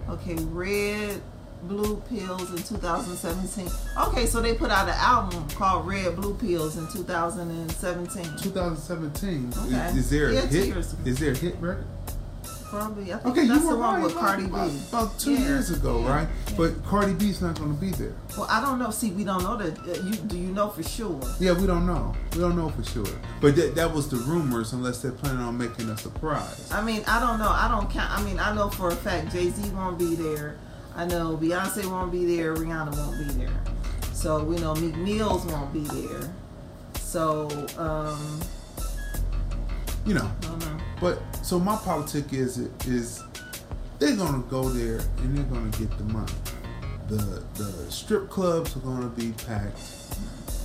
[0.09, 1.21] okay, red,
[1.65, 3.69] blue pills in 2017.
[4.09, 8.25] Okay, so they put out an album called Red Blue Pills in 2017.
[8.39, 9.53] 2017.
[9.67, 9.89] Okay.
[9.89, 10.77] Is, is there a hit?
[11.05, 11.87] Is there a hit record?
[12.71, 13.13] Probably.
[13.13, 14.79] I think Okay, that's you were the one right with Cardi B.
[14.89, 16.29] about two Yeah, years ago, yeah, right?
[16.49, 16.55] yeah.
[16.57, 18.15] But Cardi B's not going to be there.
[18.39, 18.91] Well, I don't know.
[18.91, 19.77] See, we don't know that.
[19.81, 21.21] Uh, you do you know for sure?
[21.41, 22.15] Yeah, we don't know.
[22.33, 23.07] We don't know for sure.
[23.41, 26.71] But that that was the rumors, unless they're planning on making a surprise.
[26.73, 27.49] I mean, I don't know.
[27.51, 28.11] I don't count.
[28.17, 30.57] I mean, I know for a fact Jay Z won't be there.
[30.95, 32.55] I know Beyonce won't be there.
[32.55, 33.51] Rihanna won't be there.
[34.13, 36.31] So we know Meek Mills won't be there.
[36.95, 38.41] So um,
[40.07, 40.31] You know.
[40.45, 40.81] Oh, Don't.
[41.01, 43.23] But so my politic is is
[43.99, 46.33] they're gonna go there and they're gonna get the money.
[47.09, 49.81] The the strip clubs are gonna be packed.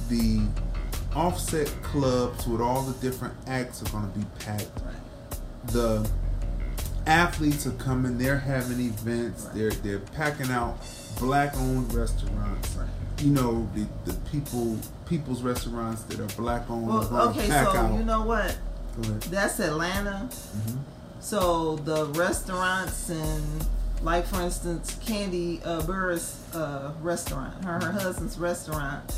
[0.10, 0.42] The
[1.16, 4.70] offset clubs with all the different acts are gonna be packed.
[5.68, 6.08] The
[7.08, 8.18] athletes are coming.
[8.18, 9.46] They're having events.
[9.46, 10.78] They're they're packing out
[11.20, 12.76] black owned restaurants.
[12.76, 12.88] Right.
[13.20, 16.90] You know the the people people's restaurants that are black owned.
[16.90, 17.94] are Well, gonna okay, pack so out.
[17.98, 18.58] you know what?
[19.02, 19.22] Ahead.
[19.24, 20.30] That's Atlanta.
[20.30, 20.78] Mhm.
[21.20, 23.66] So the restaurants and,
[24.04, 29.14] like for instance, Kandi uh, Burruss uh, restaurant, her her husband's restaurant,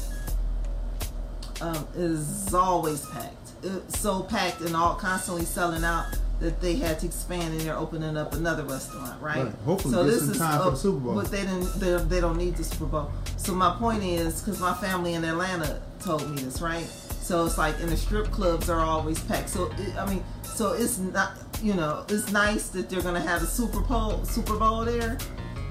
[1.62, 3.34] um, is always packed.
[3.64, 6.06] It's so packed and all constantly selling out
[6.40, 9.46] that they had to expand and they're opening up another restaurant, right?
[9.46, 9.54] Right.
[9.66, 11.16] Hopefully so this is time for uh, the Super Bowl.
[11.16, 11.80] But they didn't.
[11.80, 13.12] They, they don't need the Super Bowl.
[13.38, 16.88] So my point is, because my family in Atlanta told me this, right?
[17.28, 19.50] So it's like, and the strip clubs are always packed.
[19.50, 23.44] So it, I mean, so it's not, you know, it's nice that they're gonna have
[23.44, 25.18] a Super Bowl, Super Bowl there,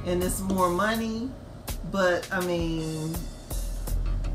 [0.05, 1.31] and it's more money.
[1.91, 3.15] But I mean,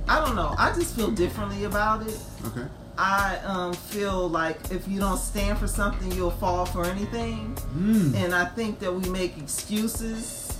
[0.08, 0.56] I don't know.
[0.58, 2.18] I just feel differently about it.
[2.48, 2.66] Okay.
[2.98, 7.56] I um, feel like if you don't stand for something, you'll fall for anything.
[7.78, 8.16] Mm.
[8.16, 10.58] And I think that we make excuses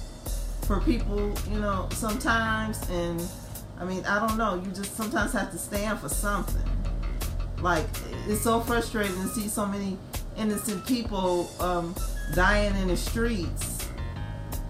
[0.68, 2.88] for people, you know, sometimes.
[2.92, 3.20] And
[3.82, 4.62] I mean, I don't know.
[4.64, 6.62] You just sometimes have to stand for something.
[7.62, 7.86] Like,
[8.28, 9.98] it's so frustrating to see so many
[10.38, 11.96] innocent people um,
[12.36, 13.90] dying in the streets.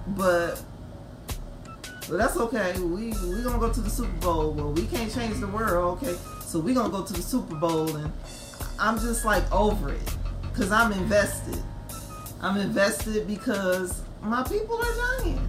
[0.08, 0.64] But.
[2.10, 2.74] But that's okay.
[2.80, 4.52] We we gonna go to the Super Bowl.
[4.52, 6.18] Well, we can't change the world, okay?
[6.42, 8.12] So we gonna go to the Super Bowl, and
[8.80, 10.16] I'm just like over it,
[10.54, 11.62] cause I'm invested.
[12.42, 15.48] I'm invested because my people are dying,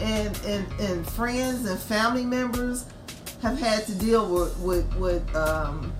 [0.00, 2.86] and and and friends and family members
[3.42, 5.92] have had to deal with with with um,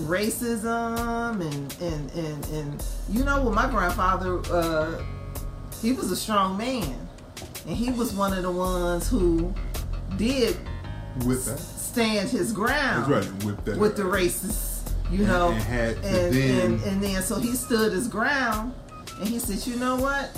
[0.00, 5.02] racism and and and and you know what my grandfather uh,
[5.82, 7.08] he was a strong man,
[7.66, 9.52] and he was one of the ones who
[10.16, 10.56] did
[11.26, 11.58] With that.
[11.58, 13.44] stand his ground That's right.
[13.44, 13.78] With that.
[13.78, 17.92] with the racists, you know, And had and, then- and and then so he stood
[17.92, 18.74] his ground,
[19.20, 20.30] and he said, you know what,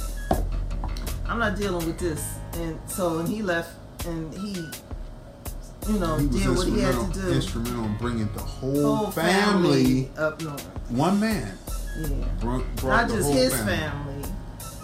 [1.30, 2.22] I'm not dealing with this,
[2.54, 3.70] and so and he left,
[4.06, 4.66] and he,
[5.88, 7.28] you know, He did what he had to do.
[7.32, 11.56] instrumental in bringing the whole, Whole family, up north, one man,
[12.00, 12.08] yeah,
[12.40, 13.76] brought, brought not just his family.
[13.76, 14.24] family,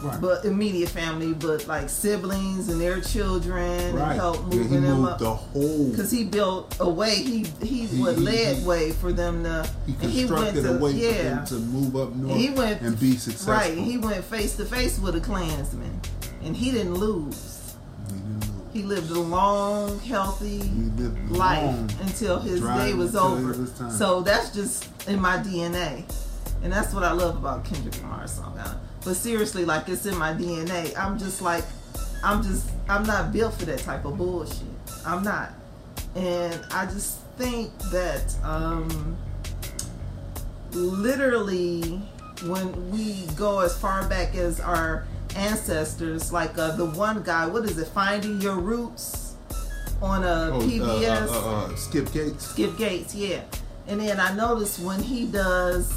[0.02, 0.20] Right.
[0.20, 4.14] but immediate family, but like siblings and their children, and Right.
[4.14, 5.18] help Yeah, moving he them moved up.
[5.18, 5.88] the whole.
[5.90, 9.66] Because he built a way, he he, He- he- led he- way for them to.
[9.86, 12.50] He and he constructed to a way for them to move up north And he
[12.50, 13.54] went and be successful.
[13.54, 16.00] Right, he went face to face with a Klansman,
[16.46, 17.74] and he didn't lose.
[18.08, 18.72] He didn't lose.
[18.72, 20.90] He lived a long, healthy He
[21.30, 21.90] life long.
[22.02, 23.52] until his day was over.
[23.52, 23.90] it was time.
[23.90, 26.04] So that's just in my DNA,
[26.62, 28.58] and that's what I love about Kendrick Lamar's song.
[29.04, 30.96] But seriously, like it's in my DNA.
[30.98, 31.64] I'm just like,
[32.24, 34.62] I'm just, I'm not built for that type of bullshit.
[35.06, 35.52] I'm not,
[36.14, 39.16] and I just think that, um,
[40.72, 41.82] literally,
[42.46, 45.06] when we go as far back as our
[45.36, 49.34] ancestors, like uh, the one guy, what is it, Finding Your Roots
[50.02, 51.28] on a Oh, uh, PBS.
[51.28, 52.48] uh, uh, uh, Skip Gates.
[52.48, 53.40] Skip Gates, yeah.
[53.88, 55.92] And then I noticed when he does,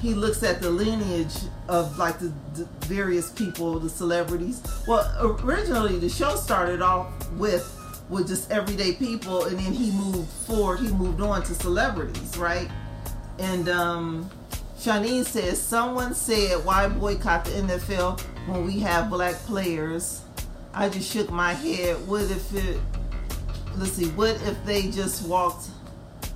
[0.00, 1.34] he looks at the lineage
[1.68, 4.62] of like the, the various people, the celebrities.
[4.88, 5.06] Well,
[5.44, 7.76] originally the show started off with
[8.08, 10.80] with just everyday people, and then he moved forward.
[10.80, 12.68] He moved on to celebrities, right?
[13.38, 14.28] And um,
[14.76, 20.22] Shanine says someone said, "Why boycott the NFL when we have black players?"
[20.72, 21.96] I just shook my head.
[22.06, 22.78] What if it?
[23.76, 24.08] Let's see.
[24.10, 25.68] What if they just walked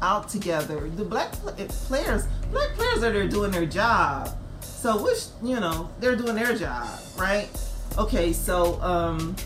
[0.02, 0.88] out together?
[0.90, 4.36] The black players, black players are there doing their job.
[4.60, 7.48] So which you know they're doing their job, right?
[7.96, 9.36] Okay, so um,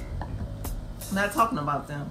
[1.13, 2.09] not talking about them.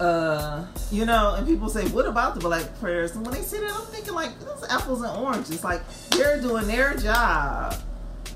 [0.00, 3.60] Uh, you know, and people say, "What about the black players?" And when they say
[3.60, 7.74] that, I'm thinking like, "This is apples and oranges." Like they're doing their job.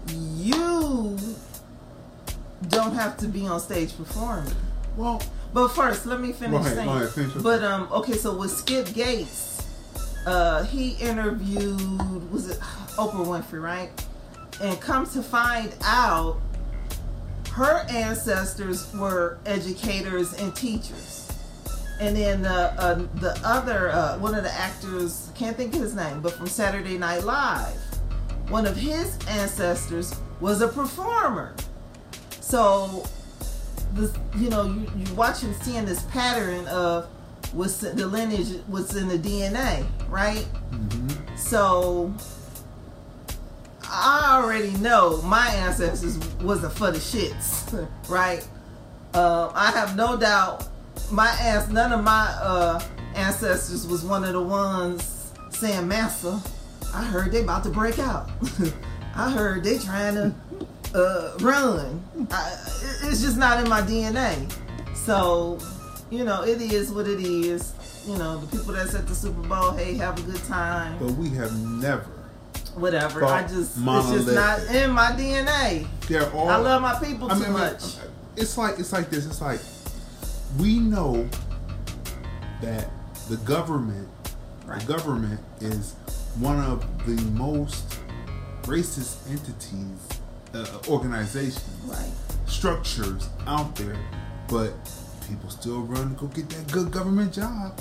[0.08, 1.18] You
[2.68, 4.52] don't have to be on stage performing.
[4.96, 7.08] Well, But first, let me finish ahead, saying.
[7.08, 9.66] finish but um, okay, so with Skip Gates,
[10.26, 12.58] uh, he interviewed was it
[12.96, 13.90] Oprah Winfrey, right?
[14.62, 16.40] And come to find out,
[17.52, 21.28] her ancestors were educators and teachers.
[22.00, 25.94] And then uh, uh, the other uh, one of the actors can't think of his
[25.94, 27.78] name, but from Saturday Night Live,
[28.48, 31.54] one of his ancestors was a performer.
[32.40, 33.06] So
[33.92, 37.06] this, you know, you, you watching seeing this pattern of
[37.52, 40.46] what's the lineage, what's in the DNA, right?
[41.36, 42.12] So
[43.82, 48.46] I already know my ancestors wasn't for the shits, right?
[49.14, 50.68] Uh, I have no doubt
[51.10, 52.82] my ass, none of my uh,
[53.14, 56.42] ancestors was one of the ones saying, "Massa,
[56.94, 58.30] I heard they about to break out.
[59.16, 60.34] I heard they trying to
[60.94, 62.02] uh, run.
[62.30, 62.52] I,
[63.02, 64.50] it's just not in my DNA.
[64.96, 65.58] So,
[66.10, 67.74] you know, it is what it is.
[68.06, 70.98] You know, the people that's at the Super Bowl, hey, have a good time.
[70.98, 72.04] but we have never.
[72.74, 73.24] Whatever.
[73.24, 75.86] I just, it's just not in my DNA.
[76.08, 76.48] They're all.
[76.48, 77.82] I love my people I too mean, mean, much.
[78.36, 79.26] It's like it's like this.
[79.26, 79.60] It's like
[80.58, 81.28] we know
[82.60, 82.90] that
[83.28, 84.08] the government,
[84.66, 84.80] Right.
[84.80, 85.94] the government is
[86.40, 88.00] one of the most
[88.62, 90.08] racist entities,
[90.54, 92.10] uh, organizations, Right.
[92.46, 93.96] structures out there,
[94.48, 94.72] but
[95.28, 97.78] people still run to go get that good government job.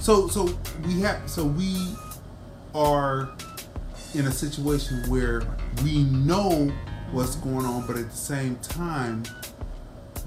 [0.00, 0.48] So so
[0.86, 1.96] we have so we
[2.74, 3.30] are
[4.14, 5.42] in a situation where
[5.82, 6.70] we know
[7.12, 9.22] what's going on, but at the same time,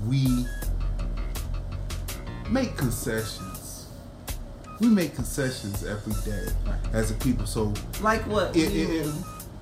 [0.07, 0.45] we
[2.49, 3.50] make concessions.
[4.81, 6.47] We make concessions every day
[6.91, 7.45] as a people.
[7.45, 8.55] So Like what?
[8.55, 8.73] if,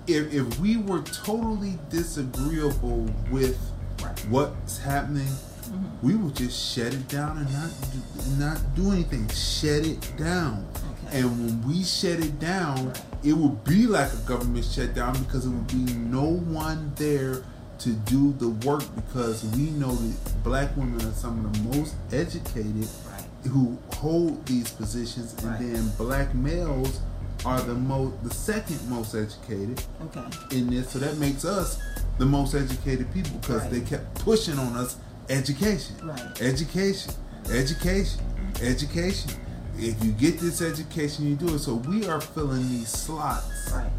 [0.08, 3.58] if, if, we were totally disagreeable with
[4.01, 4.17] Right.
[4.29, 5.27] what's happening,
[5.69, 6.08] Mm-hmm.
[6.08, 7.99] we would just shut it down and not do,
[8.39, 9.27] not do anything.
[9.29, 10.65] Shut it down.
[11.05, 11.19] Okay.
[11.19, 11.29] And
[11.62, 12.91] when we shut it down,
[13.23, 17.43] it would be like a government shutdown because it would be no one there
[17.79, 21.93] to do the work because we know that black women are some of the most
[22.12, 23.09] educated Right.
[23.47, 25.60] Who hold these positions and Right.
[25.60, 26.99] then black males
[27.45, 30.58] are the most the second most educated okay.
[30.58, 31.80] in this so that makes us
[32.17, 33.71] the most educated people because Right.
[33.71, 34.97] they kept pushing on us
[35.30, 36.41] education Right.
[36.41, 37.13] education
[37.49, 38.19] education
[38.62, 39.32] education
[39.78, 43.89] if you get this education you do it so we are filling these slots Right.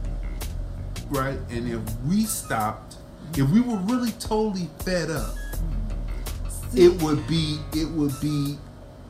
[1.08, 2.96] right and if we stopped
[3.36, 6.76] if we were really totally fed up hmm.
[6.76, 8.58] See, it would be it would be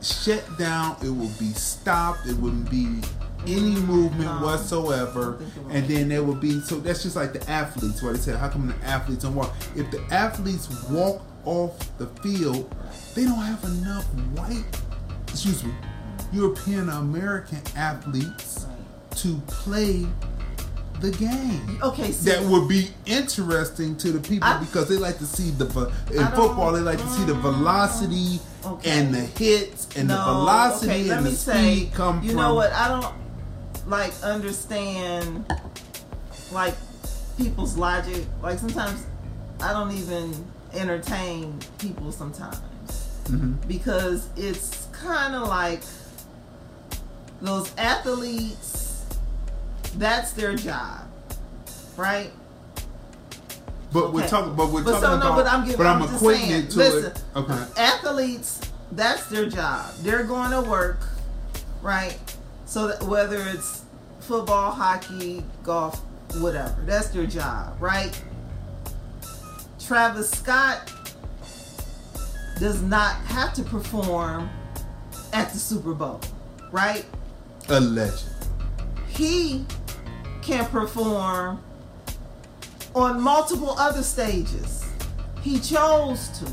[0.01, 2.99] shut down it would be stopped it wouldn't be
[3.47, 4.45] any movement No.
[4.45, 5.75] whatsoever I think it would.
[5.75, 8.49] and then there would be so that's just like the athletes where they said, how
[8.49, 12.73] come the athletes don't walk if the athletes walk off the field
[13.15, 14.05] they don't have enough
[14.37, 14.63] white
[15.27, 15.73] excuse me
[16.31, 18.65] european american athletes
[19.15, 20.05] to play
[21.01, 21.79] the game.
[21.81, 25.49] Okay, see, That would be interesting to the people I- because they like to see
[25.51, 26.71] the in football.
[26.73, 28.89] They like to see the velocity Okay.
[28.91, 32.37] and the hits and the velocity okay, and the me speed say, come you from.
[32.37, 32.71] know what?
[32.73, 33.13] I don't
[33.87, 35.51] like understand
[36.51, 36.75] like
[37.37, 38.25] people's logic.
[38.43, 39.03] Like sometimes
[39.61, 40.33] I don't even
[40.73, 42.57] entertain people sometimes
[43.25, 43.55] Mhm.
[43.67, 45.81] because it's kind of like
[47.41, 48.80] those athletes.
[49.97, 51.01] That's their job,
[51.97, 52.31] right?
[53.93, 54.55] But we're talking.
[54.55, 55.35] But we're But talking so, no, about.
[55.35, 57.05] but I'm giving- I'm just equating saying, it to listen.
[57.11, 57.23] it.
[57.35, 57.65] Okay.
[57.77, 58.61] athletes
[58.93, 60.99] that's their job they're going to work
[61.81, 62.17] right
[62.65, 63.83] so that whether it's
[64.19, 66.01] football hockey golf
[66.39, 68.21] whatever that's their job right
[69.79, 70.91] travis scott
[72.59, 74.49] does not have to perform
[75.31, 76.19] at the super bowl
[76.71, 77.05] right
[77.69, 78.19] A legend.
[79.07, 79.65] he
[80.41, 81.61] can perform
[82.95, 84.85] on multiple other stages.
[85.41, 86.51] He chose to.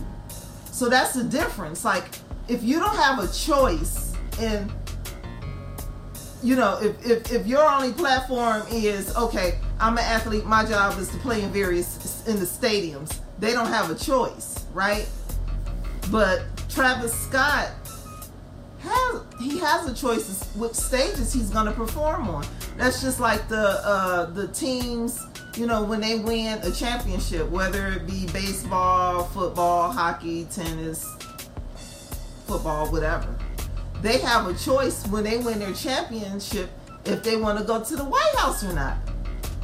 [0.73, 1.85] So that's the difference.
[1.85, 2.05] Like,
[2.49, 4.73] if you don't have a choice in,
[6.43, 10.99] you know, if, if, if your only platform is, okay, I'm an athlete, my job
[10.99, 15.09] is to play in various, in the stadiums, they don't have a choice, right?
[16.11, 17.71] But Travis Scott
[18.81, 22.47] has he has a choice which stages he's going to perform on.
[22.79, 25.27] That's just like the uh, the teams,
[25.57, 31.05] you know, when they win a championship, whether it be baseball, football, hockey, tennis,
[32.47, 33.37] football, whatever.
[34.01, 36.71] They have a choice when they win their championship
[37.05, 38.97] if they want to go to the White House or not.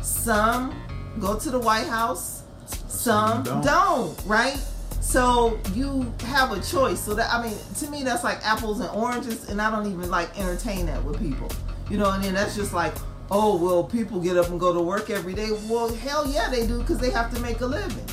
[0.03, 0.75] Some
[1.21, 2.43] go to the White House,
[2.89, 3.65] some don't.
[3.65, 4.59] don't, right?
[5.01, 6.99] So you have a choice.
[6.99, 10.11] So that I mean, to me, that's like apples and oranges, and I don't even
[10.11, 11.49] like entertain that with people.
[11.91, 12.95] You know, and then that's just like,
[13.30, 15.51] oh well, people get up and go to work every day.
[15.68, 18.05] Well, hell yeah, they do because they have to make a living.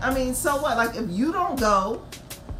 [0.00, 0.76] I mean, so what?
[0.76, 2.02] Like if you don't go,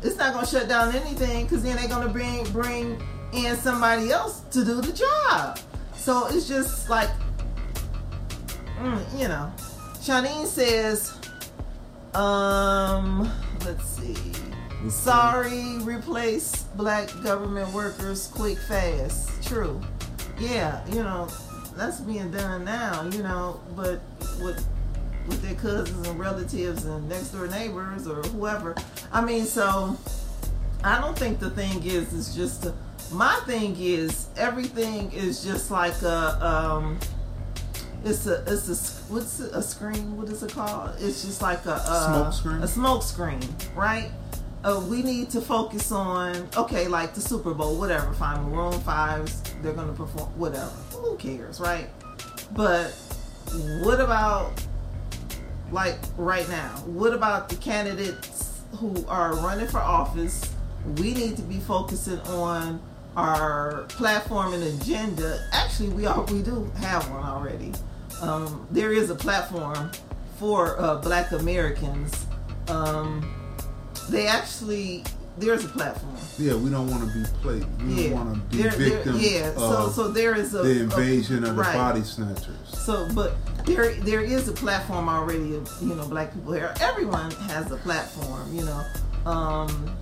[0.02, 3.00] it's not gonna shut down anything because then they're gonna bring bring
[3.32, 5.58] in somebody else to do the job.
[5.96, 7.10] So it's just like,
[8.78, 9.52] mm, you know,
[10.00, 11.18] Shanine says,
[12.14, 13.30] um,
[13.64, 14.16] let's see.
[14.88, 19.42] Sorry, replace black government workers quick, fast.
[19.42, 19.80] True.
[20.38, 21.28] Yeah, you know,
[21.76, 24.00] that's being done now, you know, but
[24.40, 24.64] with
[25.26, 28.74] with their cousins and relatives and next door neighbors or whoever.
[29.10, 29.96] I mean, so
[30.82, 32.74] I don't think the thing is is just a,
[33.12, 36.98] my thing is everything is just like a um
[38.04, 41.64] it's a it's a what's it, a screen what is it called it's just like
[41.64, 42.56] a, a Smoke screen?
[42.62, 43.40] a smoke screen
[43.74, 44.10] right
[44.64, 49.42] uh, we need to focus on okay like the super bowl whatever fine maroon fives
[49.62, 50.70] they're gonna perform whatever.
[50.92, 51.88] Who cares right?
[52.52, 52.88] But
[53.82, 54.52] what about
[55.70, 56.70] like right now?
[56.86, 60.50] What about the candidates who are running for office?
[60.98, 62.80] We need to be focusing on
[63.16, 65.46] our platform and agenda.
[65.52, 67.72] Actually we are we do have one already.
[68.22, 69.90] Um, there is a platform
[70.38, 72.26] for uh, black americans.
[72.68, 73.43] Um,
[74.10, 75.04] they actually
[75.36, 77.64] there's a platform Yeah, we don't want to be played.
[77.82, 80.62] We yeah don't want to be There- there- victims yeah so so there is a
[80.62, 81.74] the a- invasion of the right.
[81.74, 82.56] body snatchers.
[82.68, 83.34] So, but
[83.64, 86.72] there there is a platform already of you know black people here.
[86.80, 88.84] Everyone has a platform, you know.
[89.26, 89.96] Um,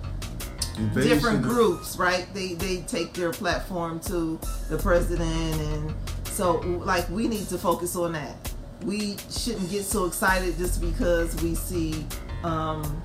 [0.77, 2.27] Invasion different groups, right?
[2.33, 4.39] They they take their platform to
[4.69, 5.93] the president, and
[6.27, 8.35] so like we need to focus on that.
[8.83, 12.05] We shouldn't get so excited just because we see
[12.43, 13.01] um,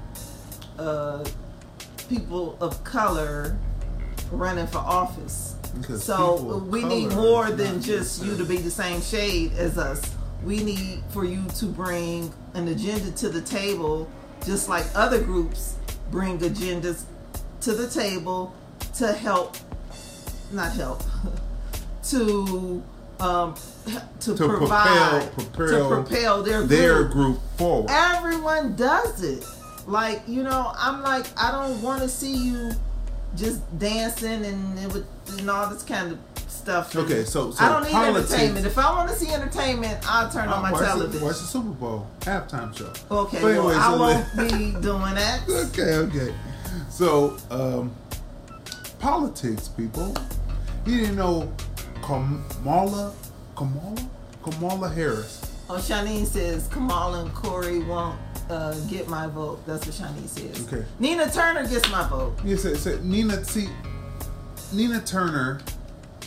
[0.78, 1.24] uh,
[2.08, 3.56] people of color
[4.30, 5.54] running for office.
[5.80, 10.00] Because So we need more than just you to be the same shade as us.
[10.44, 14.08] We need for you to bring an agenda to the table,
[14.46, 15.76] just like other groups
[16.10, 17.04] bring agendas
[17.60, 18.54] to the table
[18.96, 19.56] to help,
[20.52, 21.02] not help,
[22.04, 22.82] to
[23.20, 23.54] um,
[24.20, 27.12] to, To provide, propel- propel to propel their their group.
[27.12, 27.90] group forward.
[27.90, 29.44] Everyone does it.
[29.88, 32.72] Like you know, I'm like I don't want to see you
[33.36, 35.06] just dancing and and with
[35.38, 36.94] and all this kind of stuff.
[36.94, 38.66] Okay, so- so I don't need politics- entertainment.
[38.66, 41.22] If I want to see entertainment, I'll turn on my watch, the, television.
[41.24, 42.92] watch the Super Bowl halftime show.
[43.10, 45.40] Okay, well, I so won't be doing that.
[45.48, 46.34] Okay, okay.
[46.90, 47.90] So, um,
[48.98, 50.14] politics, people.
[50.84, 51.50] You didn't know
[52.02, 53.14] Kamala,
[53.56, 53.96] Kamala,
[54.42, 55.42] Kamala Harris.
[55.70, 58.18] Oh, Shanine says Kamala and Cory won't
[58.50, 59.64] uh, get my vote.
[59.66, 60.66] That's what Shanine says.
[60.72, 60.84] Okay.
[60.98, 62.34] Nina Turner gets my vote.
[62.44, 63.44] You said, said Nina.
[63.44, 63.68] See,
[64.72, 65.60] Nina Turner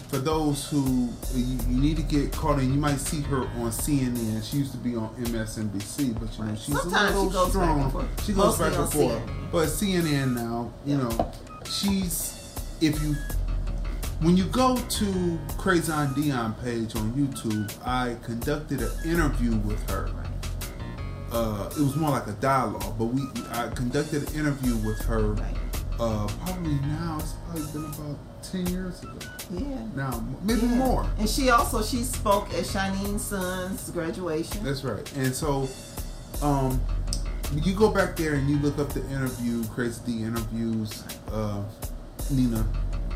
[0.09, 3.71] for those who you, you need to get caught in, you might see her on
[3.71, 4.43] CNN.
[4.43, 7.49] She used to be on MSNBC, but you know she's Sometimes a little she goes
[7.49, 8.09] strong.
[8.25, 9.51] She goes Mostly back and forth, CNN.
[9.53, 11.03] but CNN now, you Yeah.
[11.03, 11.31] know,
[11.65, 12.37] she's
[12.81, 13.15] if you
[14.19, 19.79] when you go to Crazy on Dion page on YouTube, I conducted an interview with
[19.89, 20.09] her.
[21.31, 23.21] Uh, it was more like a dialogue, but we
[23.51, 25.35] I conducted an interview with her.
[25.99, 29.17] Uh, probably now it's probably been about ten years ago.
[29.51, 29.77] Yeah.
[29.95, 30.75] Now maybe Yeah.
[30.75, 31.05] more.
[31.19, 34.63] And she also she spoke at Shinene's son's graduation.
[34.63, 35.09] That's right.
[35.15, 35.69] And so,
[36.41, 36.81] um,
[37.53, 41.61] you go back there and you look up the interview, Crazy Dee interviews, uh,
[42.29, 42.65] Nina,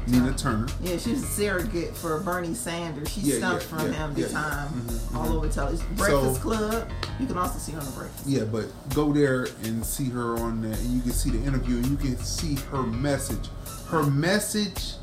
[0.08, 0.68] Nina Turner.
[0.82, 3.10] Yeah, she was a surrogate for Bernie Sanders.
[3.10, 4.28] She Yeah, stumped yeah, from yeah, him yeah.
[4.28, 5.36] time Mhm, all mhm.
[5.36, 5.86] over television.
[5.96, 6.88] Breakfast Club.
[7.20, 8.28] You can also see her on the Breakfast.
[8.28, 11.78] Yeah, but go there and see her on there, and you can see the interview,
[11.78, 13.50] and you can see her message.
[13.90, 14.94] Her message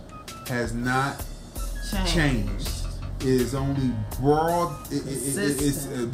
[0.48, 1.22] has not
[1.90, 2.12] Changed.
[2.14, 2.68] changed.
[3.20, 4.74] It is only broad.
[4.92, 6.06] It, it, it, it's uh,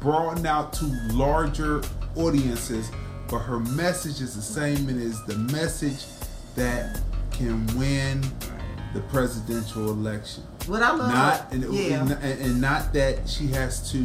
[0.00, 1.82] broadened out to larger
[2.16, 2.90] audiences,
[3.28, 4.88] but her message is the same.
[4.88, 6.04] It is the message
[6.54, 7.00] that
[7.36, 8.22] can win
[8.94, 10.44] the presidential election.
[10.66, 13.98] What I love, Not and, yeah, and, and not that she has to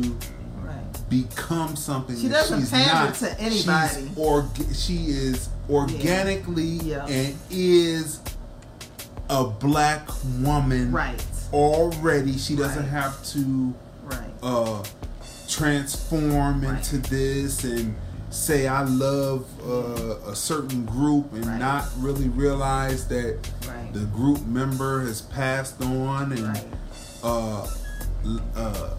[0.62, 1.10] right.
[1.10, 2.18] become something.
[2.18, 3.14] She doesn't she's not.
[3.16, 4.08] to anybody.
[4.08, 7.06] She's org- she is organically Yeah.
[7.06, 8.20] and is
[9.30, 10.10] a black
[10.40, 11.24] woman Right.
[11.54, 12.38] already.
[12.38, 12.90] She doesn't Right.
[12.92, 13.74] have to
[14.06, 14.34] Right.
[14.42, 14.84] uh,
[15.48, 17.96] transform into this and
[18.30, 21.60] say I love uh, a certain group and Right.
[21.60, 23.92] not really realize that Right.
[23.94, 26.66] the group member has passed on and Right.
[27.24, 27.68] uh,
[28.56, 28.90] uh,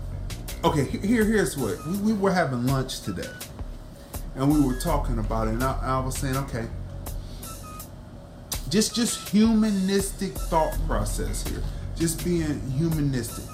[0.64, 3.30] okay here here's what we, we were having lunch today
[4.34, 6.66] and we were talking about it and I, I was saying okay
[8.68, 11.62] just just humanistic thought process here
[11.96, 13.44] just being humanistic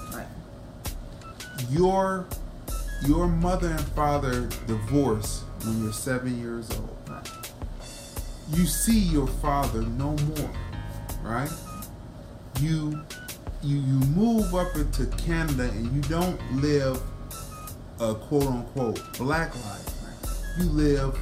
[1.69, 2.25] your
[3.05, 7.29] your mother and father divorce when you're seven years old Right.
[8.49, 10.51] you see your father no more
[11.23, 11.51] right?
[12.61, 13.01] You
[13.63, 17.01] you you move up into canada and you don't live
[17.99, 19.89] a quote unquote black life.
[20.57, 21.17] You live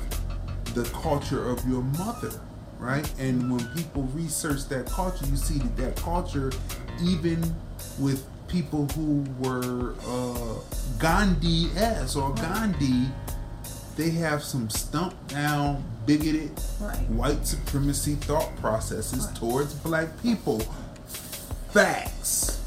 [0.74, 2.32] the culture of your mother
[2.78, 3.10] right?
[3.20, 6.52] And when people research that culture you see that that culture
[7.02, 7.56] even
[8.00, 10.60] with people who were uh,
[11.00, 13.08] gandhi s or gandhi
[13.96, 16.98] they have some stumped down bigoted Right.
[17.10, 19.36] white supremacy thought processes Right.
[19.36, 20.60] towards black people
[21.70, 22.60] facts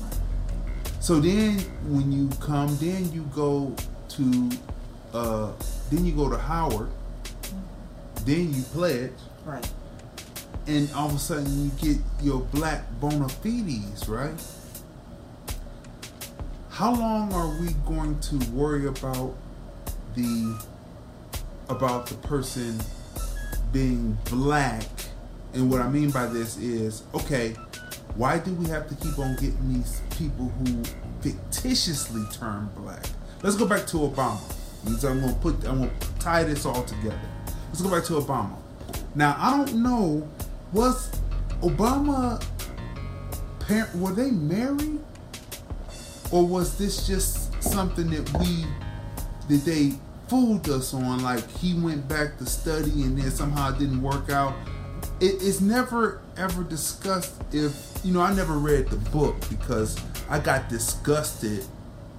[1.01, 1.59] so then
[1.89, 3.75] when you come then you go
[4.11, 4.51] to
[5.15, 5.53] uh
[5.91, 6.91] then you go to howard
[8.25, 9.13] then you pledge
[9.47, 9.67] Right.
[10.67, 14.35] and all of a sudden you get your black bona fides right
[16.71, 19.35] how long are we going to worry about
[20.15, 20.59] the
[21.69, 22.79] about the person
[23.73, 24.85] being black.
[25.55, 27.55] And what i mean by this is okay
[28.17, 30.83] why do we have to keep on getting these people who
[31.21, 33.07] fictitiously turn black?
[33.43, 34.41] Let's go back to obama.
[34.87, 37.21] I'm gonna put i'm gonna tie this all together.
[37.69, 38.57] Let's go back to obama.
[39.15, 40.29] Now i don't know
[40.73, 41.11] was
[41.63, 42.45] obama
[43.61, 44.99] parent were they married?
[46.31, 48.67] Or was this just something that we
[49.49, 49.93] that they
[50.29, 54.31] fooled us on like he went back to study and then somehow it didn't work
[54.31, 54.55] out
[55.21, 59.99] it, it's never ever discussed if you know i never read the book because
[60.29, 61.65] i got disgusted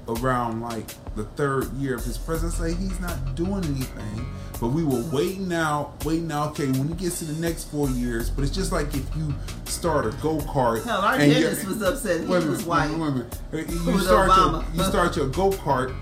[0.08, 4.26] around like the third year of his presidency he's not doing anything
[4.60, 7.88] but we were waiting out waiting out okay when he gets to the next four
[7.90, 9.34] years but it's just like if you
[9.66, 12.22] start a go-kart Hell, our dentist was upset.
[12.22, 12.90] He a minute, was white.
[12.90, 13.70] wait a minute, wait.
[13.70, 14.66] You start Obama.
[14.76, 15.96] your you start your go kart,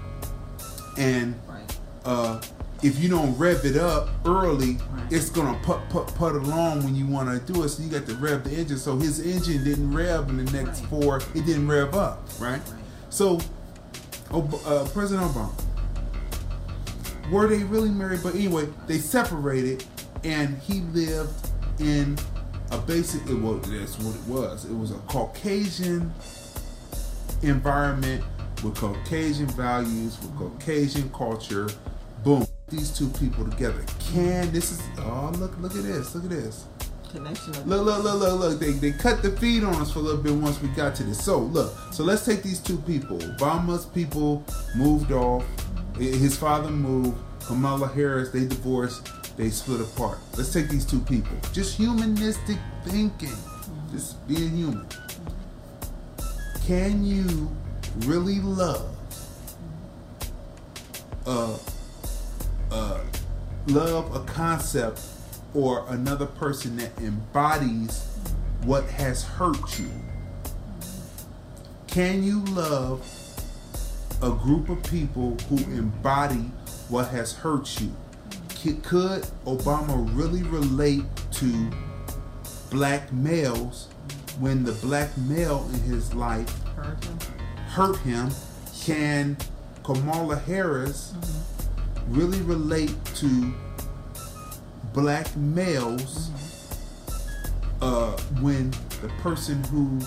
[0.98, 1.36] and.
[2.08, 2.42] Uh,
[2.84, 4.78] if you don't rev it up early,
[5.10, 7.70] it's gonna put put put along when you want to do it.
[7.70, 8.78] So you got to rev the engine.
[8.78, 10.90] So his engine didn't rev in the next Right.
[10.90, 11.18] four.
[11.36, 12.52] It didn't rev up, right?
[12.52, 12.62] Right.
[13.10, 13.40] So,
[14.32, 15.50] Ob- uh, President Obama,
[17.32, 18.22] were they really married?
[18.24, 19.84] But anyway, they separated,
[20.24, 21.34] and he lived
[21.80, 22.18] in
[22.72, 23.22] a basic.
[23.30, 24.66] It was that's what it was.
[24.66, 26.14] It was a Caucasian
[27.42, 28.24] environment
[28.64, 31.68] with Caucasian values, with Caucasian culture.
[32.28, 32.46] Boom.
[32.68, 33.86] These two people together.
[34.12, 36.66] Can this is oh look look at this look at this
[37.10, 37.54] Connection.
[37.66, 40.22] Look look look look look they they cut the feed on us for a little
[40.22, 41.24] bit once we got to this.
[41.24, 43.18] So look so let's take these two people.
[43.20, 44.44] Obama's people
[44.76, 45.46] moved off.
[45.98, 47.18] His father moved.
[47.46, 49.10] Kamala Harris they divorced.
[49.38, 50.18] They split apart.
[50.36, 51.38] Let's take these two people.
[51.54, 53.38] Just humanistic thinking.
[53.90, 54.86] Just being human.
[56.66, 57.50] can you
[58.00, 58.94] really love
[61.26, 61.58] uh,
[62.78, 63.00] uh,
[63.68, 65.02] love a concept
[65.54, 68.06] or another person that embodies
[68.64, 69.90] what has hurt you?
[71.88, 73.02] Can you love
[74.22, 76.52] a group of people who embody
[76.90, 77.92] what has hurt you?
[78.84, 81.04] Could Obama really relate
[81.34, 81.72] to
[82.70, 83.88] black males
[84.40, 87.20] when the black male in his life Hurt him.
[87.70, 88.30] hurt him?
[88.82, 89.38] Can
[89.84, 91.14] Kamala Harris
[92.08, 93.54] really relate to
[94.94, 96.32] black males
[97.82, 100.00] uh, when the person who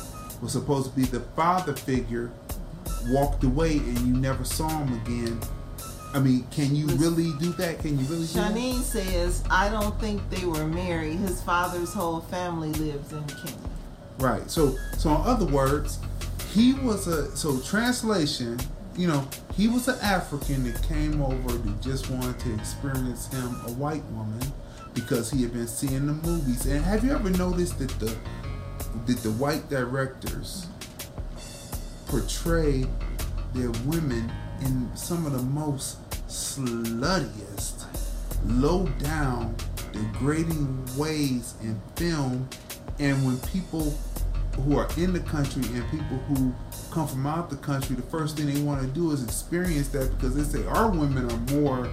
[0.42, 2.30] was supposed to be the father figure
[3.08, 5.40] walked away and you never saw him again?
[6.12, 7.78] I mean, can you really do that?
[7.78, 8.26] Can you really?
[8.26, 11.18] Shanine says, I don't think they were married.
[11.18, 13.70] His father's whole family lives in Kenya.
[14.18, 14.50] Right.
[14.50, 16.00] So, so in other words,
[16.52, 18.58] he was a so translation.
[18.96, 23.60] You know, he was an African that came over that just wanted to experience him
[23.66, 24.40] a white woman
[24.94, 26.66] because he had been seeing the movies.
[26.66, 28.16] And have you ever noticed that the
[29.06, 30.66] that the white directors
[32.06, 32.84] portray
[33.54, 34.30] their women
[34.62, 37.84] in some of the most sluttiest,
[38.44, 39.54] low down,
[39.92, 42.48] degrading ways in film.
[42.98, 43.96] And when people
[44.56, 46.54] who are in the country and people who
[46.90, 50.10] come from out the country, the first thing they want to do is experience that
[50.16, 51.90] because they say our women are more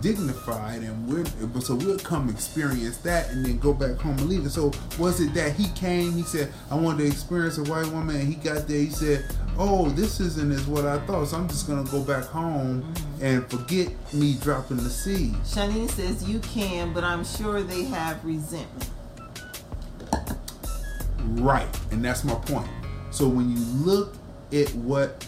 [0.00, 1.24] dignified and we're
[1.60, 4.50] so we'll come experience that and then go back home and leave it.
[4.50, 8.16] So was it that he came, he said, I wanted to experience a white woman
[8.16, 9.24] and he got there, he said,
[9.58, 13.48] Oh, this isn't as what I thought, so I'm just gonna go back home and
[13.50, 15.34] forget me dropping the seed.
[15.44, 18.90] Shanine says, You can, but I'm sure they have resentment.
[21.24, 22.70] Right, and that's my point.
[23.10, 24.14] So when you look
[24.52, 25.26] at what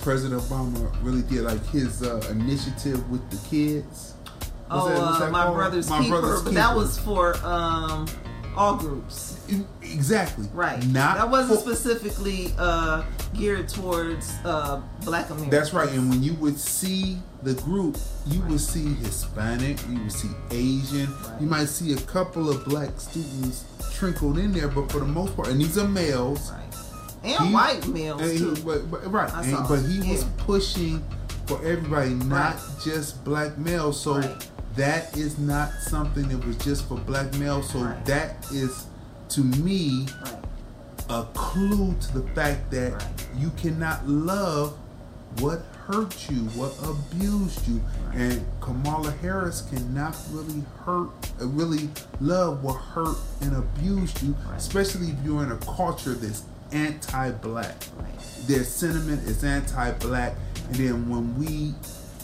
[0.00, 4.14] President Obama really did, like his uh, initiative with the kids.
[4.24, 5.56] what's Oh, that- uh, that my called?
[5.56, 8.06] brother's My keeper, Brother's but that was for um,
[8.56, 9.38] all groups.
[9.82, 10.84] exactly Right.
[10.88, 13.02] Not that wasn't for- specifically uh,
[13.34, 15.50] geared towards uh, black Americans.
[15.50, 15.90] That's right.
[15.90, 21.08] And when you would see the group, you would see Hispanic, you would see Asian,
[21.22, 21.40] Right.
[21.40, 23.64] you might see a couple of black students
[23.94, 26.50] trickled in there, but for the most part, and these are males.
[26.52, 26.64] Right.
[27.28, 28.56] And He- white males, and he- too.
[28.64, 29.32] but, but- right.
[29.34, 31.02] And- but he was pushing
[31.46, 32.60] for everybody, not Right.
[32.84, 34.00] just black males.
[34.00, 34.48] So Right.
[34.76, 37.70] that is not something that was just for black males.
[37.70, 38.04] So Right.
[38.06, 38.86] that is,
[39.30, 40.08] to me,
[41.10, 43.02] a clue to the fact that
[43.36, 44.74] you cannot love
[45.40, 47.80] what hurt you, what abused you,
[48.12, 51.08] and Kamala Harris cannot really hurt,
[51.40, 51.88] uh, really
[52.20, 56.42] love what hurt and abused you, especially if you're in a culture that's
[56.72, 57.76] anti-black.
[58.46, 60.34] Their sentiment is anti-black,
[60.68, 61.74] and then when we,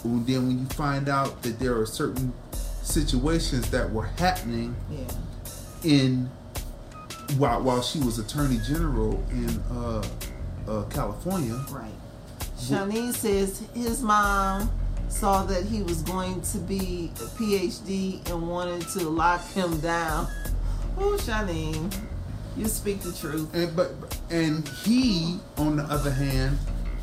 [0.03, 2.33] then when you find out that there are certain
[2.81, 5.07] situations that were happening Yeah.
[5.83, 6.29] in
[7.37, 10.03] while while she was attorney general in uh,
[10.67, 11.59] uh, California.
[11.71, 11.91] Right.
[12.59, 14.71] Shanice says his mom
[15.09, 20.27] saw that he was going to be a PhD and wanted to lock him down.
[20.97, 21.91] Oh, Shanine,
[22.57, 23.53] you speak the truth.
[23.53, 23.91] And but
[24.29, 26.57] and he on the other hand,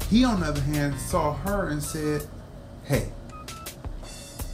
[0.08, 2.26] he on the other hand saw her and said,
[2.84, 3.08] "Hey,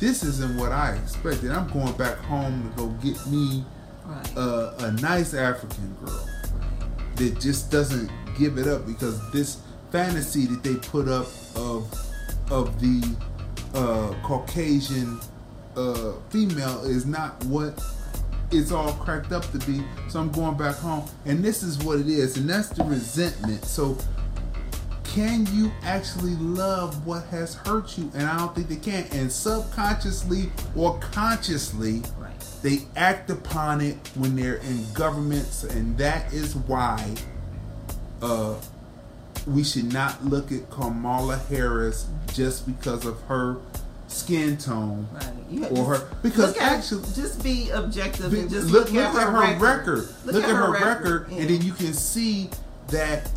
[0.00, 1.50] this isn't what I expected.
[1.50, 3.64] I'm going back home to go get me
[4.06, 4.36] Right.
[4.38, 6.26] a, a nice African girl
[7.16, 9.58] that just doesn't give it up because this
[9.92, 11.26] fantasy that they put up
[11.56, 11.92] of
[12.50, 13.14] of the
[13.74, 15.20] uh, Caucasian
[15.76, 17.78] uh, female is not what
[18.50, 19.82] it's all cracked up to be.
[20.08, 23.64] So I'm going back home, and this is what it is, and that's the resentment.
[23.64, 23.96] So
[25.04, 28.10] can you actually love what has hurt you?
[28.14, 29.06] And I don't think they can.
[29.12, 32.30] And subconsciously or consciously, Right.
[32.62, 37.14] they act upon it when they're in governments, and that is why
[38.22, 38.54] uh,
[39.46, 43.56] we should not look at Kamala Harris just because of her
[44.08, 45.70] skin tone Right.
[45.72, 49.02] Or just her because look at- actually just be objective Be- and just look, look,
[49.04, 50.08] at, look her, record.
[50.24, 51.38] Look, at, her record, yeah.
[51.38, 52.50] and then you can see
[52.88, 53.30] that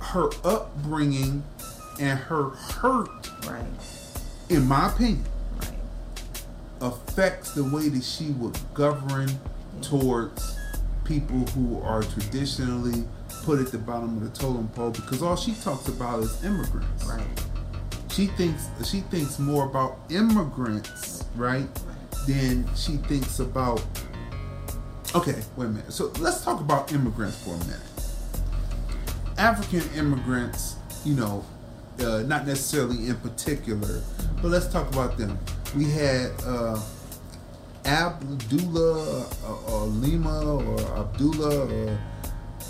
[0.00, 1.42] her upbringing
[2.00, 3.64] and her hurt, right,
[4.48, 5.24] in my opinion,
[5.60, 5.70] right,
[6.80, 9.28] affects the way that she would govern
[9.82, 10.56] towards
[11.04, 13.04] people who are traditionally
[13.44, 17.04] put at the bottom of the totem pole because all she talks about is immigrants.
[17.04, 17.24] right,
[18.16, 21.68] She thinks she thinks more about immigrants, right,
[22.26, 23.82] than she thinks about.
[25.14, 25.92] Okay, wait a minute.
[25.92, 27.80] So let's talk about immigrants for a minute.
[29.36, 31.44] African immigrants, you know,
[32.00, 34.00] uh, not necessarily in particular,
[34.40, 35.38] but let's talk about them.
[35.76, 36.80] We had uh,
[37.84, 41.98] Abdullah uh, or Lima or Abdullah, or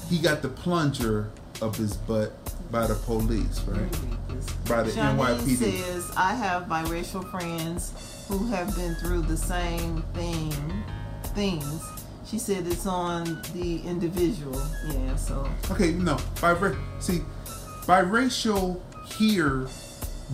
[0.09, 1.31] he got the plunger
[1.63, 2.33] of his butt
[2.71, 3.91] by the police, right?
[4.69, 5.57] By the Shanice NYPD.
[5.57, 7.93] says, I have biracial friends
[8.29, 10.53] who have been through the same thing,
[11.35, 11.81] things.
[12.27, 14.61] She said it's on the individual.
[14.89, 17.21] Yeah, so Okay, no, bira- see,
[17.87, 18.81] biracial
[19.17, 19.67] here,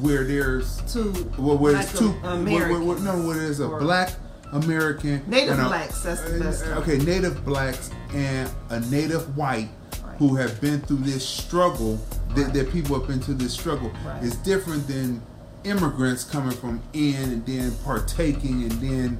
[0.00, 4.10] where there's two well, where there's two, where, where, no, where there's a black
[4.52, 6.78] American, Native and a- blacks, that's the best term.
[6.78, 9.68] Okay, native blacks and a native white
[10.02, 10.16] Right.
[10.18, 11.98] who have been through this struggle.
[12.34, 12.54] That, Right.
[12.54, 14.22] that people have been through this struggle Right.
[14.22, 15.20] is different than
[15.64, 19.18] immigrants coming from in and then partaking and then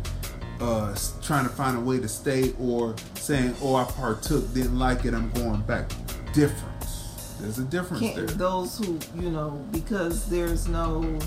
[0.61, 5.05] uh, trying to find a way to stay or saying, "Oh, I partook, didn't like
[5.05, 5.91] it, I'm going back."
[6.33, 7.35] Difference.
[7.41, 8.27] There's a difference can't, there.
[8.27, 11.19] those who you know because there's no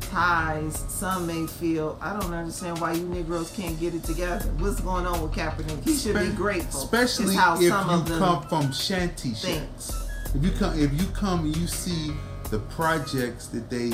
[0.00, 4.80] ties some may feel i don't understand why you negroes can't get it together what's
[4.80, 8.18] going on with kaepernick he should be grateful Especially how if some you of them
[8.18, 9.99] come from shanty shacks.
[10.34, 12.12] If you come, if you come and you see
[12.50, 13.92] the projects that they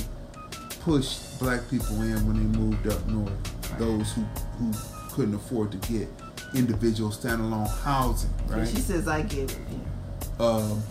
[0.80, 4.22] pushed black people in when they moved up north, those who
[4.59, 4.72] who
[5.11, 6.09] couldn't afford to get
[6.55, 8.68] individual standalone housing, right?
[8.68, 9.59] she says i get it
[10.41, 10.82] um,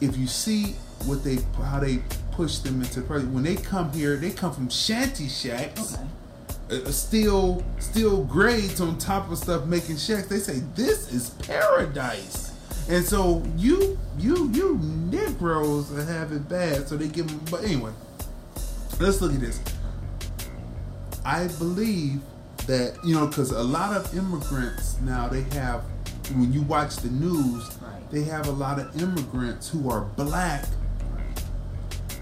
[0.00, 0.74] if you see
[1.04, 2.00] what they how they
[2.32, 5.94] push them into the project when they come here, they come from shanty shacks.
[5.94, 6.02] Okay.
[6.68, 10.26] Uh, still still grades on top of stuff making shacks.
[10.26, 12.45] They say this is paradise
[12.88, 14.78] and so you you you
[15.10, 17.92] negroes have it bad so they give them but anyway
[19.00, 19.60] let's look at this
[21.24, 22.20] i believe
[22.66, 25.82] that you know because a lot of immigrants now they have
[26.34, 27.78] when you watch the news
[28.10, 30.64] they have a lot of immigrants who are black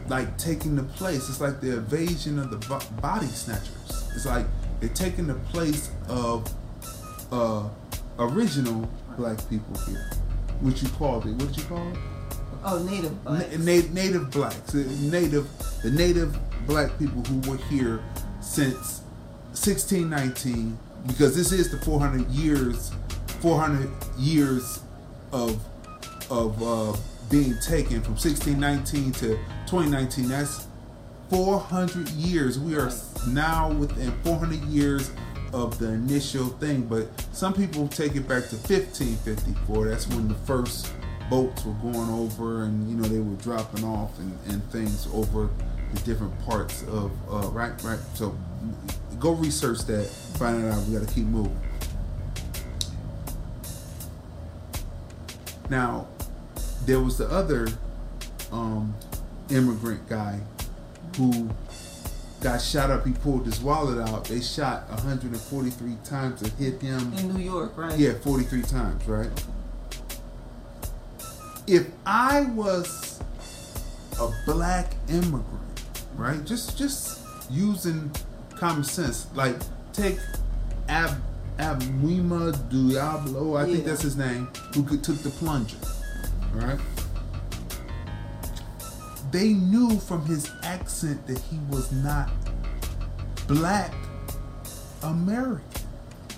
[0.08, 1.28] like taking the place.
[1.28, 4.08] It's like the invasion of the body snatchers.
[4.14, 4.46] It's like
[4.80, 6.52] they're taking the place of
[7.32, 7.68] uh,
[8.18, 10.10] original black people here.
[10.60, 11.32] What you called it?
[11.32, 11.98] What did you call it?
[12.66, 13.58] oh native blacks.
[13.58, 15.48] na- native blacks, native,
[15.82, 16.36] the native
[16.66, 18.02] black people who were here
[18.40, 19.02] since
[19.52, 22.90] 1619, because this is the 400 years,
[23.40, 24.80] 400 years
[25.32, 25.62] of
[26.30, 26.96] of uh,
[27.30, 29.36] being taken from 1619 to
[29.66, 30.28] 2019.
[30.28, 30.66] That's
[31.30, 32.58] 400 years.
[32.58, 32.90] We are
[33.28, 35.10] now within 400 years
[35.54, 39.88] of the initial thing, but some people take it back to 1554.
[39.88, 40.92] That's when the first
[41.30, 45.48] boats were going over and you know they were dropping off and, and things over
[45.94, 48.00] the different parts of uh, right right.
[48.14, 48.36] So
[49.20, 50.06] go research that.
[50.38, 50.82] Find it out.
[50.86, 51.56] We got to keep moving.
[55.70, 56.08] Now
[56.84, 57.68] there was the other
[58.50, 58.92] um,
[59.50, 60.40] immigrant guy
[61.16, 61.48] who
[62.44, 67.12] got shot up he pulled his wallet out they shot 143 times to hit him
[67.18, 69.30] in new york right yeah, 43 times, right?
[71.66, 73.18] If I was
[74.20, 75.82] a black immigrant,
[76.16, 76.44] right?
[76.44, 77.20] Just just
[77.50, 78.10] using
[78.56, 79.56] common sense, like
[79.94, 80.18] take
[80.88, 81.16] Ab
[81.58, 85.76] Abwima Diablo, I think that's his name, who took the plunger,
[86.52, 86.78] right?
[89.34, 92.30] They knew from his accent that he was not
[93.48, 93.92] black
[95.02, 95.82] American.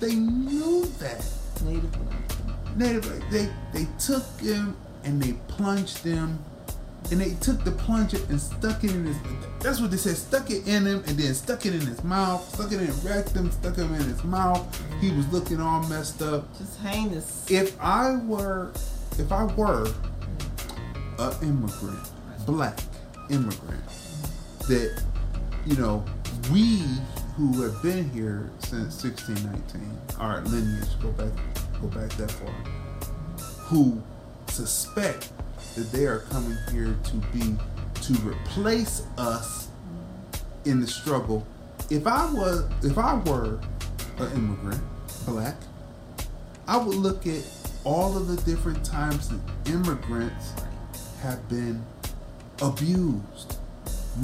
[0.00, 1.22] They knew that.
[1.62, 4.74] native black Native, they they took him
[5.04, 6.38] and they plunged him,
[7.10, 9.16] and they took the plunger and stuck it in his.
[9.60, 10.16] That's what they said.
[10.16, 12.48] Stuck it in him and then stuck it in his mouth.
[12.54, 13.52] Stuck it in his rectum.
[13.52, 14.64] Stuck him in his mouth.
[15.02, 16.46] He was looking all messed up.
[16.56, 18.72] just heinous If I were,
[19.18, 19.86] if I were
[21.18, 22.15] a immigrant,
[22.46, 22.78] black
[23.28, 23.84] immigrant,
[24.68, 25.02] that
[25.66, 26.04] you know
[26.52, 26.82] we
[27.36, 31.32] who have been here since 1619, our lineage go back
[31.80, 32.48] go back that far,
[33.58, 34.00] who
[34.48, 35.32] suspect
[35.74, 37.56] that they are coming here to be
[37.94, 39.68] to replace us
[40.64, 41.46] in the struggle.
[41.90, 43.60] If I was, if I were
[44.18, 44.82] an immigrant,
[45.26, 45.56] black,
[46.66, 47.42] I would look at
[47.84, 49.40] all of the different times that
[49.70, 50.52] immigrants
[51.22, 51.84] have been
[52.62, 53.58] abused,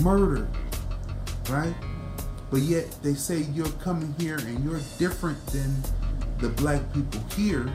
[0.02, 0.48] murdered,
[1.50, 1.74] right?
[2.50, 5.74] But yet they say you're coming here and you're different than
[6.38, 7.72] the black people here,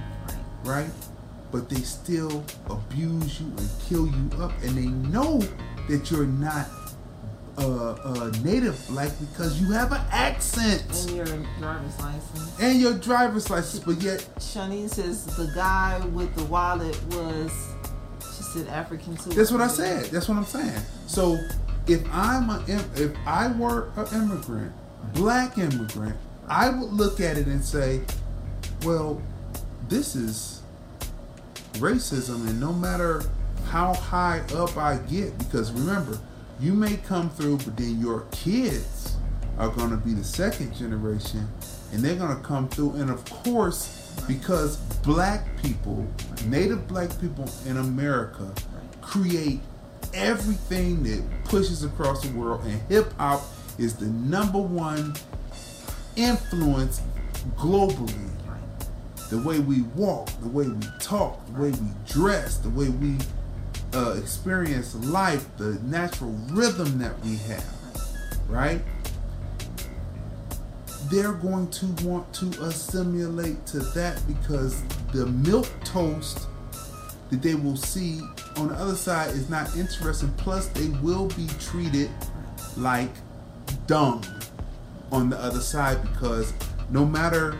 [0.63, 0.89] right?
[1.51, 5.41] But they still abuse you and kill you up, and they know
[5.89, 6.67] that you're not
[7.57, 11.25] uh, uh, native black because you have an accent and your
[11.57, 16.95] driver's license and your driver's license, but yet Shani says the guy with the wallet
[17.13, 17.51] was
[18.67, 19.31] African too.
[19.31, 20.05] That's what I said.
[20.05, 20.81] That's what I'm saying.
[21.05, 21.37] So
[21.87, 24.73] if I'm a if I were an immigrant,
[25.13, 26.15] black immigrant,
[26.47, 28.01] I would look at it and say,
[28.83, 29.21] well,
[29.89, 30.61] this is
[31.73, 33.23] racism, and no matter
[33.67, 36.19] how high up I get, because remember,
[36.59, 39.15] you may come through, but then your kids
[39.57, 41.47] are going to be the second generation,
[41.91, 43.96] and they're going to come through, and of course,
[44.27, 46.07] because black people,
[46.45, 48.51] native black people in America,
[49.01, 49.59] create
[50.13, 53.41] everything that pushes across the world, and hip hop
[53.77, 55.13] is the number one
[56.15, 57.01] influence
[57.55, 58.27] globally
[59.29, 63.17] the way we walk, the way we talk, the way we dress, the way we
[63.93, 67.65] uh, experience life, the natural rhythm that we have,
[68.47, 68.81] right?
[71.09, 74.81] They're going to want to assimilate to that because
[75.13, 76.47] the milk toast
[77.29, 78.21] that they will see
[78.57, 80.31] on the other side is not interesting.
[80.37, 82.09] Plus, they will be treated
[82.75, 83.11] like
[83.85, 84.25] dung
[85.11, 86.53] on the other side because
[86.89, 87.57] no matter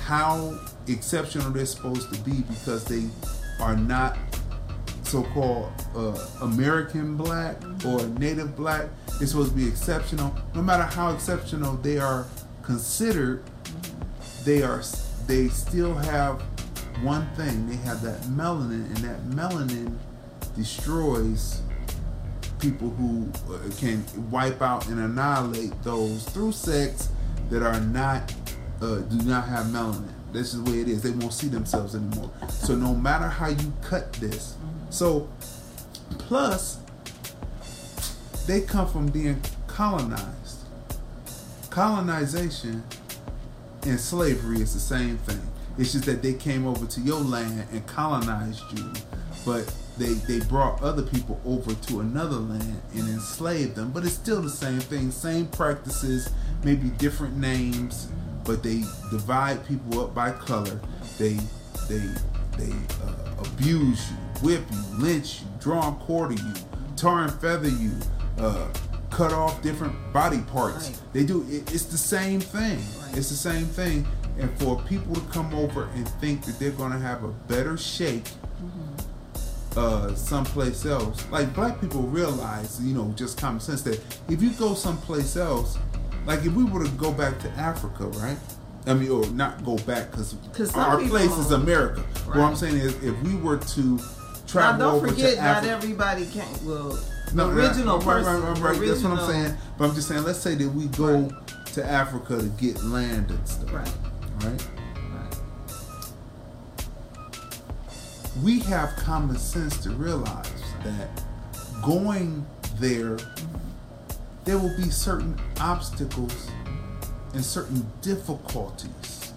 [0.00, 3.08] how exceptional they're supposed to be because they
[3.60, 4.16] are not
[5.02, 8.88] so-called uh, American black or native black.
[9.18, 10.34] They're supposed to be exceptional.
[10.54, 12.26] No matter how exceptional they are
[12.64, 13.42] considered,
[14.44, 14.82] they are
[15.26, 16.40] they still have
[17.02, 17.68] one thing.
[17.68, 19.96] They have that melanin, and that melanin
[20.56, 21.62] destroys
[22.58, 27.08] people who uh, can wipe out and annihilate those through sex
[27.50, 28.32] that are not
[28.80, 30.08] uh, do not have melanin.
[30.32, 31.02] This is the way it is.
[31.02, 32.30] They won't see themselves anymore.
[32.48, 34.56] So no matter how you cut this,
[34.90, 35.28] so
[36.18, 36.78] plus
[38.46, 40.43] they come from being colonized.
[41.74, 42.84] Colonization
[43.82, 45.42] and slavery is the same thing.
[45.76, 48.92] It's just that they came over to your land and colonized you,
[49.44, 53.90] but they they brought other people over to another land and enslaved them.
[53.90, 56.30] But it's still the same thing, same practices,
[56.62, 58.06] maybe different names,
[58.44, 60.80] but they divide people up by color.
[61.18, 61.40] They
[61.88, 62.08] they
[62.56, 62.72] they
[63.02, 64.16] uh, abuse you,
[64.48, 66.52] whip you, lynch you, draw and quarter you,
[66.94, 67.90] tar and feather you,
[68.38, 68.68] uh,
[69.14, 70.88] cut off different body parts.
[70.88, 71.00] Right.
[71.12, 71.46] They do.
[71.48, 72.78] It, it's the same thing.
[73.00, 73.16] Right.
[73.16, 74.06] It's the same thing.
[74.38, 78.24] And for people to come over and think that they're gonna have a better shake
[79.76, 84.50] uh, someplace else, like black people realize, you know, just common sense that if you
[84.50, 85.78] go someplace else,
[86.26, 88.38] like if we were to go back to Africa, right?
[88.86, 90.36] I mean, or not go back because
[90.74, 92.00] our place is America.
[92.26, 93.98] What I'm saying is, if we were to
[94.46, 96.46] travel Now don't forget, not everybody can.
[96.66, 96.98] Well,
[97.34, 99.56] no, original right, right, person, right, right, That's what I'm saying.
[99.76, 101.30] But I'm just saying, let's say that we go
[101.72, 103.92] to Africa to get land and stuff, Right,
[104.44, 104.68] right?
[105.12, 105.36] right,
[108.42, 110.50] we have common sense to realize
[110.84, 111.08] that
[111.82, 112.46] going
[112.78, 113.18] there,
[114.44, 116.50] there will be certain obstacles
[117.32, 119.32] and certain difficulties,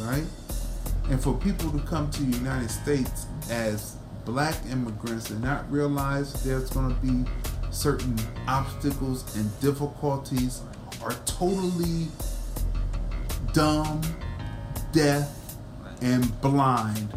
[0.00, 0.24] right?
[1.10, 6.32] And for people to come to the United States as black immigrants and not realize
[6.44, 7.28] there's going to be
[7.72, 8.16] certain
[8.46, 10.60] obstacles and difficulties
[11.02, 12.06] are totally
[13.52, 14.00] dumb,
[14.92, 15.28] deaf,
[16.00, 17.12] and blind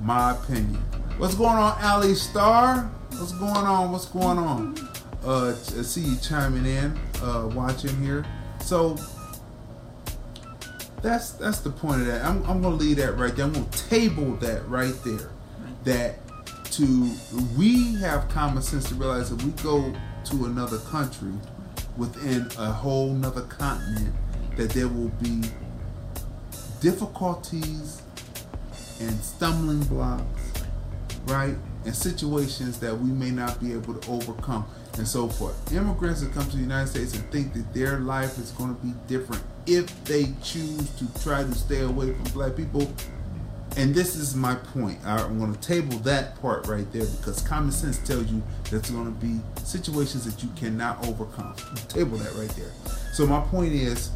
[0.00, 0.82] my opinion.
[1.18, 2.90] What's going on, Ali Star?
[3.12, 3.92] What's going on?
[3.92, 4.76] What's going on?
[5.24, 8.24] Uh, I see you chiming in, uh, watching here.
[8.60, 8.96] So
[11.02, 12.24] that's that's the point of that.
[12.24, 13.46] I'm, I'm gonna leave that right there.
[13.46, 15.30] I'm gonna table that right there.
[15.84, 16.18] That
[16.76, 17.10] to
[17.56, 21.32] we have common sense to realize that we go to another country
[21.96, 24.14] within a whole nother continent
[24.56, 25.42] that there will be
[26.80, 28.02] difficulties
[29.00, 30.52] and stumbling blocks,
[31.24, 31.54] right?
[31.84, 34.66] And situations that we may not be able to overcome.
[34.98, 38.38] And so for immigrants that come to the United States and think that their life
[38.38, 42.56] is going to be different if they choose to try to stay away from black
[42.56, 42.90] people.
[43.76, 44.98] And this is my point.
[45.04, 49.04] I'm going to table that part right there because common sense tells you that's going
[49.04, 51.54] to be situations that you cannot overcome.
[51.88, 52.70] Table that right there.
[53.12, 54.10] So my point is,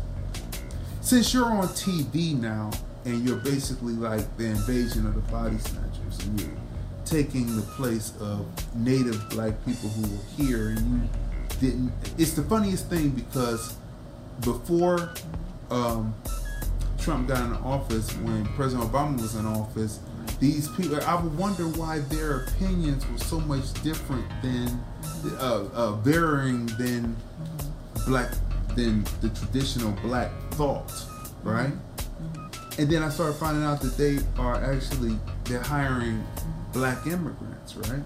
[1.03, 2.71] since you're on TV now
[3.05, 6.51] and you're basically like the invasion of the body snatchers and you're
[7.05, 8.47] taking the place of
[8.77, 11.09] native black people who were here and you
[11.59, 13.77] didn't it's the funniest thing because
[14.43, 15.13] before
[15.71, 16.15] um,
[17.01, 20.01] Trump got in office when President Obama was in office
[20.41, 24.83] these people I would wonder why their opinions were so much different than
[25.39, 27.15] uh, uh, varying than
[28.07, 28.33] black
[28.75, 30.93] than the traditional black thought,
[31.43, 31.73] right?
[32.79, 36.25] And then I started finding out that they are actually they're hiring
[36.73, 38.03] black immigrants, right?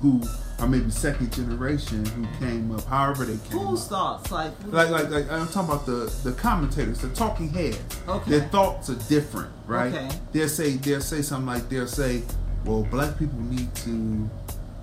[0.00, 0.22] Who
[0.58, 3.88] are maybe second generation who came up, however they came Whose up.
[3.90, 4.30] thoughts?
[4.30, 7.78] Like, Like, like, like I'm talking about the the commentators, the talking heads.
[8.08, 8.30] Okay.
[8.30, 9.92] Their thoughts are different, right?
[9.94, 10.08] Okay.
[10.32, 12.22] They'll say they'll say something like they'll say,
[12.64, 14.30] "Well, black people need to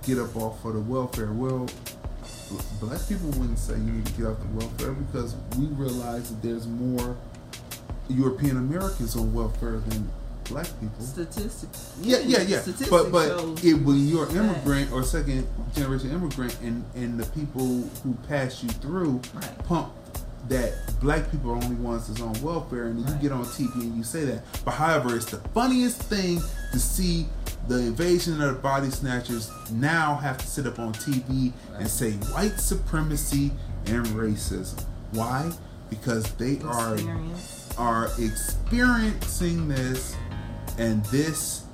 [0.06, 1.66] get up off of the welfare." Well,
[2.80, 6.40] black people wouldn't say you need to get off the welfare because we realize that
[6.42, 7.16] there's more
[8.08, 10.08] European Americans on welfare than
[10.44, 11.04] black people.
[11.04, 11.92] statistics.
[12.00, 12.60] Yeah, yeah, yeah.
[12.60, 17.82] Statistics But but it, when you're immigrant or second generation immigrant, and and the people
[18.02, 19.58] who pass you through Right.
[19.64, 19.92] pump
[20.48, 23.72] that black people are only ones that's on welfare, and then you get on TV
[23.80, 24.42] and you say that.
[24.64, 26.42] But however, it's the funniest thing
[26.72, 27.26] to see
[27.66, 32.12] the invasion of the body snatchers now have to sit up on TV and say
[32.34, 33.52] white supremacy
[33.86, 34.84] and racism.
[35.12, 35.50] Why?
[35.88, 36.98] Because they are
[37.78, 40.14] are experiencing this,
[40.78, 41.64] and this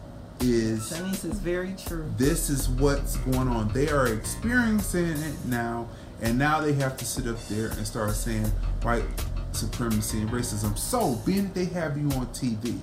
[0.40, 2.10] is Shanice is very true.
[2.16, 3.68] this is what's going on.
[3.72, 5.88] They are experiencing it now,
[6.22, 8.46] and now they have to sit up there and start saying
[8.82, 9.04] white
[9.52, 10.78] supremacy and racism.
[10.78, 12.78] So, being that they have you on TV,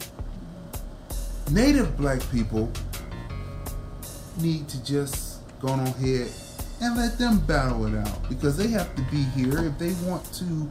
[1.51, 2.70] Native black people
[4.41, 6.30] need to just go on ahead
[6.82, 10.26] and let them battle it out because they have to be here if they want
[10.34, 10.70] to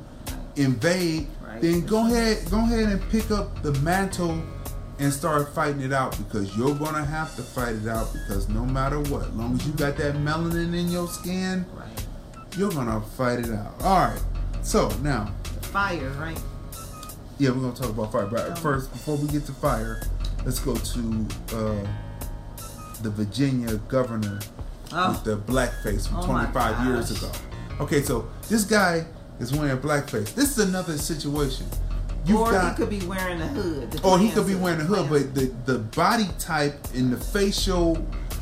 [0.57, 1.27] invade.
[1.41, 1.63] Right.
[1.63, 4.43] Then go ahead, go ahead and pick up the mantle
[4.99, 8.65] and start fighting it out because you're gonna have to fight it out because no
[8.65, 12.07] matter what, long as you got that melanin in your skin, Right.
[12.57, 13.75] you're gonna fight it out.
[13.83, 14.23] All right.
[14.63, 15.33] So now,
[15.63, 16.41] Fyre, right?
[17.39, 18.27] yeah, we're gonna talk about Fyre.
[18.27, 20.03] But first, before we get to Fyre,
[20.45, 21.87] let's go to uh,
[23.03, 24.39] the Virginia governor
[24.93, 25.11] Oh.
[25.11, 27.31] with the blackface from Oh 25 years ago.
[27.81, 29.05] Okay, so this guy
[29.41, 30.33] is wearing a blackface.
[30.35, 31.67] This is another situation.
[32.27, 33.95] You've or got, he could be wearing a hood.
[33.97, 37.17] or oh, he could be wearing a hood, but the, the body type and the
[37.17, 37.97] facial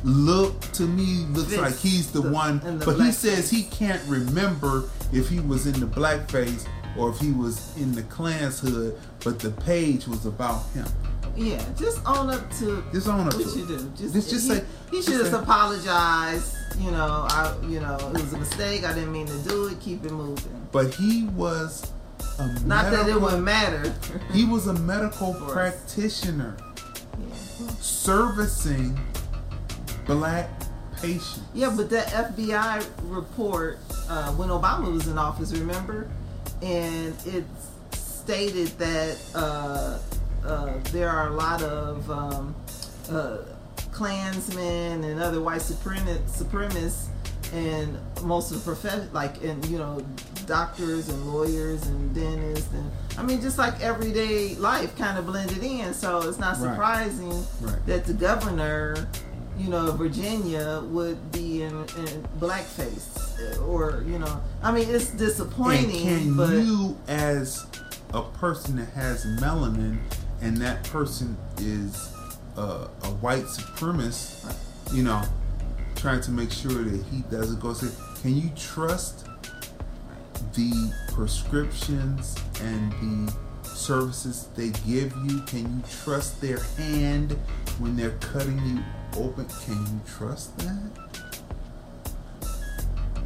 [0.05, 2.61] look to me looks Fits like he's the, the- one.
[2.79, 6.67] the But he says he can't remember if he was in the blackface
[6.97, 10.87] or if he was in the Klan's hood, but the page was about him.
[11.37, 13.91] Yeah, just own up to Just own up what to you do.
[13.97, 16.57] Just, Just- just he, say- he should have say- apologized.
[16.79, 18.85] You know, I you know it was a mistake.
[18.85, 19.79] I didn't mean to do it.
[19.81, 20.67] Keep it moving.
[20.73, 21.93] But he was
[22.65, 23.95] Not that it wouldn't matter.
[24.33, 26.57] He was a medical practitioner
[27.19, 27.35] yeah.
[27.81, 28.99] servicing
[30.07, 30.51] black
[31.01, 31.41] patients.
[31.55, 36.09] Yeah, but that FBI report uh, when Obama was in office, remember,
[36.63, 37.45] and it
[37.93, 39.99] stated that uh,
[40.45, 42.55] uh, there are a lot of um,
[43.11, 43.39] uh,
[43.93, 47.07] Klansmen and other white supremacists,
[47.55, 50.05] and most of the profession, like and you know,
[50.47, 55.63] doctors and lawyers and dentists, and I mean, just like everyday life kind of blended
[55.63, 55.95] in.
[55.95, 57.87] So it's not surprising Right.
[57.87, 59.07] that the governor,
[59.57, 65.11] you know, of Virginia would be in, in blackface, or you know, I mean, it's
[65.11, 66.09] disappointing.
[66.09, 67.65] And can but you, as
[68.13, 69.99] a person that has melanin,
[70.43, 72.11] and that person is
[72.57, 72.87] a
[73.21, 74.57] white supremacist,
[74.93, 75.23] you know,
[76.05, 77.89] trying to make sure that he doesn't go say,
[78.21, 79.27] can you trust
[80.53, 83.35] the prescriptions and the
[83.67, 85.41] services they give you?
[85.47, 87.33] Can you trust their hand
[87.79, 88.83] when they're cutting you
[89.19, 89.47] open?
[89.65, 90.91] Can you trust that?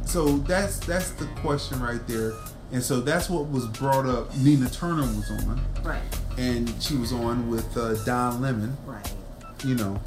[0.05, 2.31] So that's that's the question right there.
[2.71, 4.33] And so that's what was brought up.
[4.37, 6.01] Nina Turner was on, right,
[6.37, 8.77] and she was on with uh, Don Lemon.
[8.85, 9.13] right,
[9.65, 9.99] You know,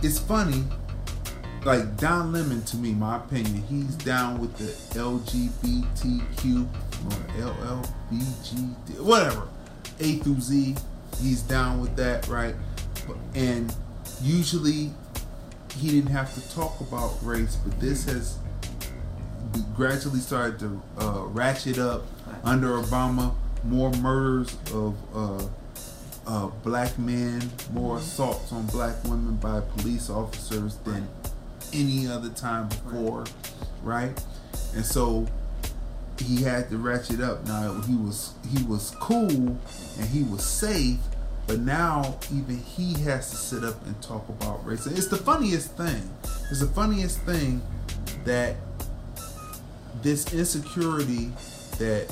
[0.00, 0.62] it's funny.
[1.64, 6.68] Like Don Lemon, to me, my opinion, he's down with the LGBTQ
[7.06, 7.10] or
[7.40, 9.48] LLBG, whatever,
[9.98, 10.76] A through Z.
[11.22, 12.54] He's down with that, right?
[13.34, 13.74] And
[14.20, 14.90] usually,
[15.78, 18.36] he didn't have to talk about race, but this has
[19.74, 22.02] gradually started to uh, ratchet up
[22.44, 23.34] under Obama.
[23.64, 25.46] More murders of uh,
[26.26, 31.08] uh, black men, more assaults on black women by police officers than
[31.74, 33.24] any other time before,
[33.82, 34.12] right?
[34.74, 35.26] And so
[36.20, 37.46] he had to ratchet up.
[37.46, 40.98] Now he was he was cool and he was safe,
[41.46, 44.86] but now even he has to sit up and talk about race.
[44.86, 46.10] It's the funniest thing.
[46.50, 47.62] It's the funniest thing
[48.24, 48.56] that
[50.02, 51.32] this insecurity
[51.78, 52.06] that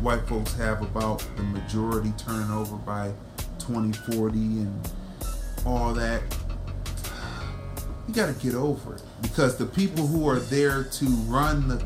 [0.00, 3.12] white folks have about the majority turning over by
[3.58, 4.90] 2040 and
[5.64, 6.22] all that
[8.06, 11.84] you got to get over it because the people who are there to run the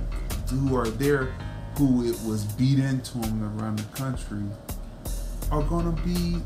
[0.54, 1.32] who are there
[1.76, 4.42] who it was beat into them around the country
[5.50, 6.40] are going to be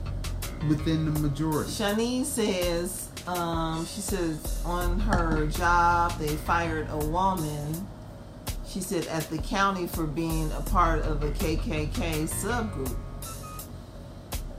[0.69, 1.71] within the majority.
[1.71, 7.87] Shanice says, um, she says on her job they fired a woman.
[8.67, 12.97] She said at the county for being a part of a KKK subgroup.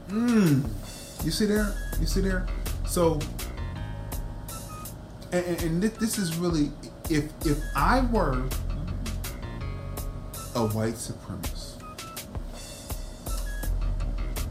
[0.10, 0.70] Mm.
[1.24, 1.76] You see there?
[2.00, 2.46] You see there?
[2.88, 3.20] So,
[5.36, 6.72] and, and, this is really,
[7.10, 8.44] if if I were
[10.56, 11.82] a white supremacist,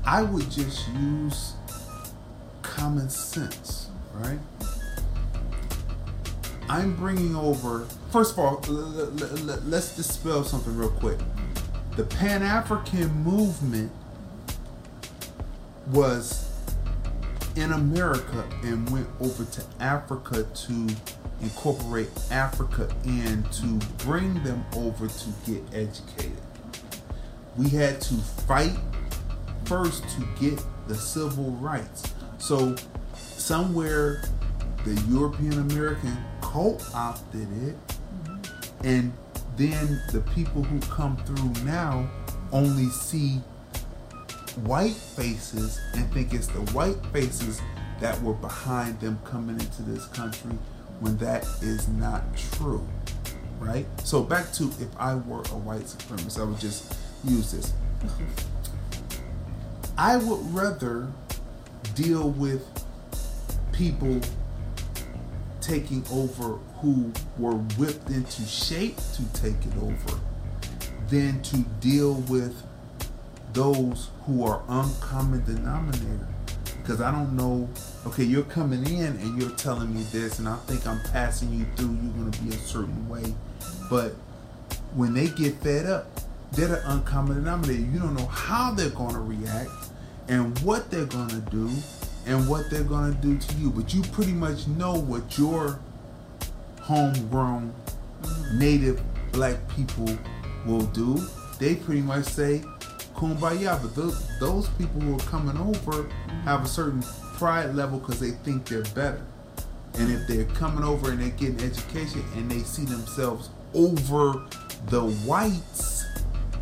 [0.05, 1.55] I would just use
[2.63, 4.39] common sense, right?
[6.69, 7.87] I'm bringing over.
[8.11, 8.61] First of all,
[9.65, 11.19] let's dispel something real quick.
[11.97, 13.93] The Pan African movement
[15.89, 16.51] was
[17.57, 20.89] in America and went over to Africa to
[21.41, 23.67] incorporate Africa and to
[23.99, 26.41] bring them over to get educated.
[27.57, 28.15] We had to
[28.47, 28.77] fight
[29.65, 32.13] first to get the civil rights.
[32.39, 32.75] So
[33.17, 34.23] somewhere
[34.85, 38.87] the European American co-opted it mm-hmm.
[38.87, 39.13] and
[39.57, 42.09] then the people who come through now
[42.53, 43.41] only see
[44.57, 47.61] white faces and think it's the white faces
[48.01, 50.53] that were behind them coming into this country
[51.01, 52.87] when that is not true.
[53.59, 53.87] Right?
[54.03, 57.73] So back to if I were a white supremacist, I would just use this.
[59.97, 61.09] I would rather
[61.95, 62.67] deal with
[63.73, 64.21] people
[65.61, 70.21] taking over who were whipped into shape to take it over
[71.09, 72.63] than to deal with
[73.55, 76.29] those who are uncommon denominator
[76.83, 77.69] because I don't know.
[78.07, 81.65] Okay, you're coming in and you're telling me this, and I think I'm passing you
[81.77, 81.97] through.
[82.03, 83.33] You're gonna be a certain way,
[83.89, 84.13] but
[84.95, 86.07] when they get fed up,
[86.53, 87.81] they're the uncommon denominator.
[87.81, 89.71] You don't know how they're gonna react
[90.29, 91.71] and what they're gonna do
[92.27, 95.81] and what they're gonna do to you, but you pretty much know what your
[96.83, 97.75] homegrown
[98.55, 99.03] native
[99.33, 100.19] black people
[100.67, 101.19] will do.
[101.59, 102.63] They pretty much say
[103.15, 106.09] kumbaya, but those, those people who are coming over
[106.45, 107.03] have a certain
[107.37, 109.25] pride level because they think they're better.
[109.95, 114.47] And if they're coming over and they're getting education and they see themselves over
[114.87, 116.05] the whites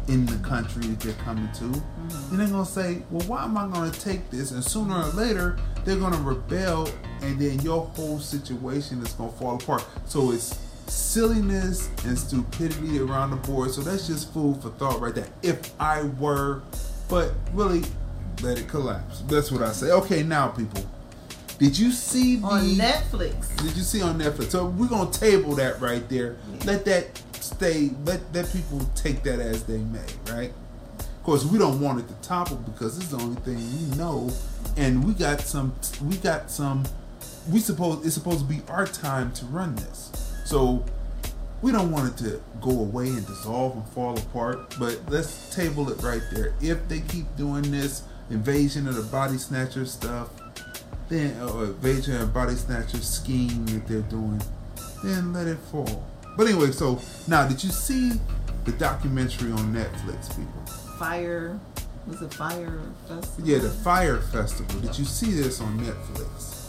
[0.09, 2.29] in the country that they're coming to, mm-hmm.
[2.29, 4.51] then they're gonna say, Well, why am I gonna take this?
[4.51, 6.89] And sooner or later, they're gonna rebel,
[7.23, 9.85] and then your whole situation is gonna fall apart.
[10.05, 10.59] So it's
[10.93, 13.71] silliness and stupidity around the board.
[13.71, 15.29] So that's just food for thought right there.
[15.43, 16.63] If I were,
[17.09, 17.83] but really,
[18.43, 19.21] let it collapse.
[19.23, 19.91] That's what I say.
[19.91, 20.85] Okay, now people,
[21.59, 23.57] did you see the On Netflix.
[23.59, 24.51] did you see on Netflix?
[24.51, 26.37] So we're gonna table that right there.
[26.65, 27.91] Let that stay.
[28.05, 30.53] Let let people take that as they may, right?
[30.99, 34.31] Of course, we don't want it to topple because it's the only thing we know,
[34.77, 35.73] and we got some.
[36.05, 36.85] We got some.
[37.51, 40.11] We suppose it's supposed to be our time to run this,
[40.53, 40.85] so
[41.63, 44.77] we don't want it to go away and dissolve and fall apart.
[44.79, 46.53] But let's table it right there.
[46.61, 50.29] If they keep doing this invasion of the body snatcher stuff,
[51.09, 54.43] then or invasion of body snatcher scheme that they're doing,
[55.03, 56.07] then let it fall.
[56.37, 58.13] But anyway, so now did you see
[58.67, 60.63] the documentary on Netflix, people?
[60.99, 61.59] Fyre.
[62.07, 62.79] Was it Fyre
[63.09, 63.49] Festival?
[63.49, 64.81] Yeah, the Fyre Festival.
[64.81, 66.62] Did you see this on Netflix?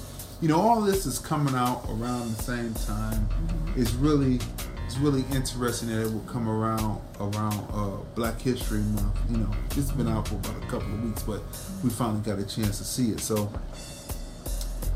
[0.44, 3.30] You know, all this is coming out around the same time.
[3.78, 4.42] It's really,
[4.86, 9.18] it's really interesting that it will come around around uh, Black History Month.
[9.32, 11.42] You know, it's been out for about a couple of weeks, but
[11.82, 13.22] we finally got a chance to see it.
[13.22, 13.50] So,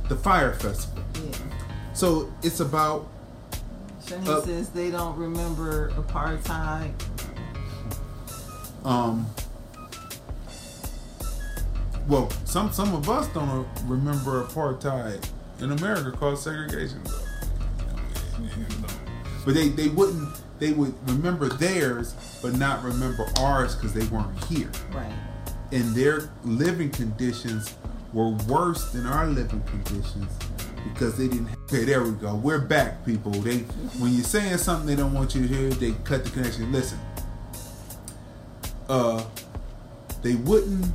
[0.10, 1.02] the Fyre Festival.
[1.16, 1.38] Yeah.
[1.94, 3.08] So it's about
[4.02, 6.92] Shani Uh, says they don't remember apartheid.
[8.84, 9.26] um.
[12.10, 15.26] Well, some some of us don't remember apartheid
[15.60, 17.02] in America called segregation.
[19.46, 20.28] But they, they wouldn't
[20.60, 24.70] they would remember theirs but not remember ours because they weren't here.
[24.92, 25.14] Right.
[25.72, 27.74] And their living conditions
[28.12, 30.30] were worse than our living conditions
[30.84, 32.36] because they didn't okay, there we go.
[32.36, 33.32] We're back, people.
[33.32, 33.60] They
[34.00, 36.70] when you're saying something they don't want you to hear, they cut the connection.
[36.72, 37.00] Listen.
[38.90, 39.24] Uh
[40.22, 40.88] they wouldn't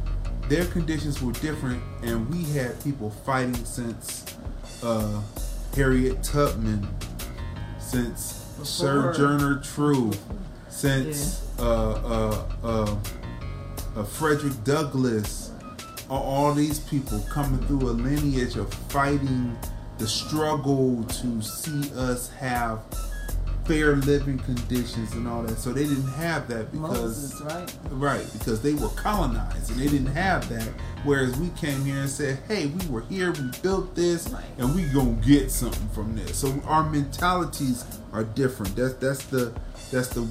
[0.51, 4.32] their conditions were different and we had people fighting since
[4.83, 5.21] uh
[5.75, 6.87] Harriet Tubman
[7.79, 8.65] since Before-
[9.15, 10.21] Sojourner Truth
[10.69, 12.97] since uh, uh, uh,
[13.97, 15.53] uh, Frederick Douglass,
[16.11, 19.57] all these people coming through a lineage of fighting
[19.99, 22.81] the struggle to see us have
[23.73, 25.57] fair living conditions and all that.
[25.59, 27.75] So they didn't have that because Moses, right?
[27.93, 30.69] right because they were colonized and they didn't have that.
[31.05, 34.45] Whereas we came here and said, "Hey, we were here, we built this, Right.
[34.59, 38.77] and we gonna get something from this." So our mentalities are different.
[38.77, 39.53] That's that's the
[39.91, 40.27] that's the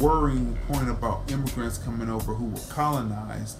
[0.00, 3.58] worrying point about immigrants coming over who were colonized,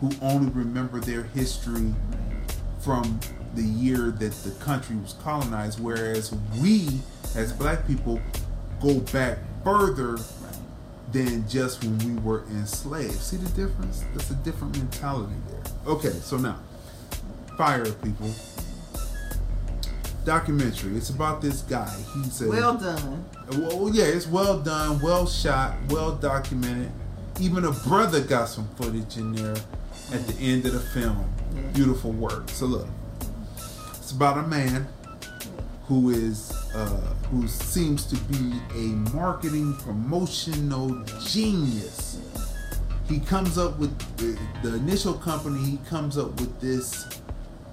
[0.00, 1.94] who only remember their history
[2.78, 3.18] from
[3.56, 7.00] the year that the country was colonized, whereas we,
[7.34, 8.20] as black people,
[8.80, 10.18] go back further
[11.12, 13.14] than just when we were enslaved.
[13.20, 14.04] See the difference?
[14.14, 15.62] That's a different mentality there.
[15.94, 16.58] Okay, so now,
[17.56, 18.30] Fyre people.
[20.24, 20.96] Documentary.
[20.96, 21.90] It's about this guy.
[22.14, 23.24] He's a Well done.
[23.52, 26.90] well, yeah, it's well done, well shot, well documented.
[27.40, 29.56] Even a brother got some footage in there
[30.12, 31.24] at the end of the film.
[31.72, 32.50] Beautiful work.
[32.50, 32.88] So look,
[33.96, 34.86] it's about a man
[35.86, 36.86] who is uh,
[37.30, 42.20] who seems to be a marketing promotional genius.
[43.08, 45.58] He comes up with the, the initial company.
[45.64, 47.06] He comes up with this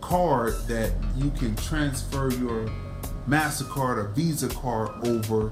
[0.02, 2.70] card that you can transfer your
[3.28, 5.52] Mastercard or Visa card over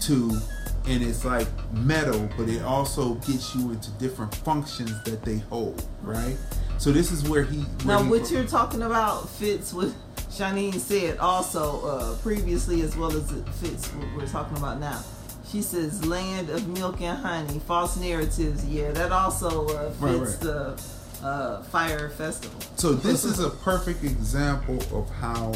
[0.00, 0.38] to,
[0.86, 5.86] and it's like metal, but it also gets you into different functions that they hold,
[6.02, 6.36] right?
[6.78, 7.58] So this is where he.
[7.84, 9.92] Where Now, he what you're talking about fits what
[10.36, 15.02] Shanine said also uh, previously, as well as it fits what we're talking about now.
[15.50, 20.18] She says, "Land of milk and honey, false narratives." Yeah, that also uh, fits Right,
[20.20, 20.40] right.
[20.40, 20.82] the
[21.26, 22.58] uh, Fyre festival.
[22.76, 25.52] So this is a perfect example of how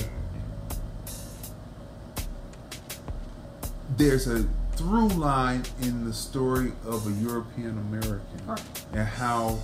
[3.97, 8.61] there's a through line in the story of a European American Right.
[8.93, 9.59] and how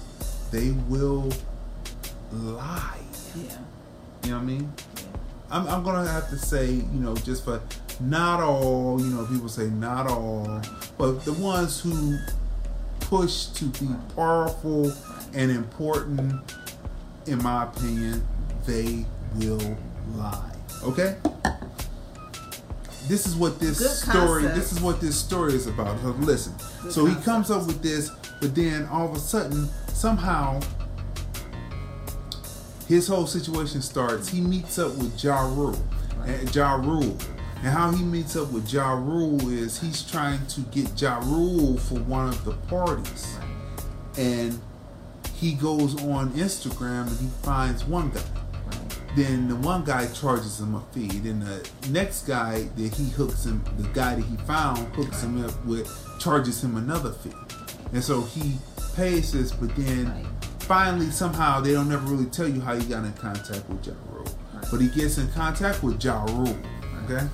[0.50, 1.30] they will
[2.32, 2.98] lie.
[3.36, 3.58] Yeah,
[4.24, 4.72] You know what I mean?
[5.52, 7.60] I'm, I'm gonna have to say, you know, just for
[8.00, 10.62] not all, you know, people say not all,
[10.96, 12.16] but the ones who
[13.00, 14.90] push to be powerful
[15.34, 16.54] and important,
[17.26, 18.26] in my opinion,
[18.66, 19.04] they
[19.36, 19.76] will
[20.14, 20.52] lie.
[20.84, 21.16] Okay?
[23.06, 24.42] This is what this Good story.
[24.42, 24.54] concept.
[24.54, 26.00] This is what this story is about.
[26.00, 26.54] So listen.
[26.82, 28.10] Good so he comes up with this,
[28.40, 30.60] but then all of a sudden, somehow,
[32.92, 34.28] his whole situation starts.
[34.28, 35.82] He meets up with Ja Rule,
[36.26, 37.16] and Ja Rule,
[37.56, 41.78] and how he meets up with Ja Rule is he's trying to get Ja Rule
[41.78, 43.38] for one of the parties,
[44.18, 44.60] and
[45.34, 48.20] he goes on Instagram and he finds one guy.
[49.16, 51.08] Then the one guy charges him a fee.
[51.08, 55.44] Then the next guy that he hooks him, the guy that he found hooks him
[55.44, 55.88] up with,
[56.18, 57.32] charges him another fee.
[57.92, 58.58] And so he
[58.94, 60.26] pays this, but then.
[60.72, 63.92] Finally somehow they don't never really tell you how he got in contact with Ja
[64.10, 64.24] Rule.
[64.70, 66.56] But he gets in contact with Ja Rule.
[67.04, 67.26] Okay?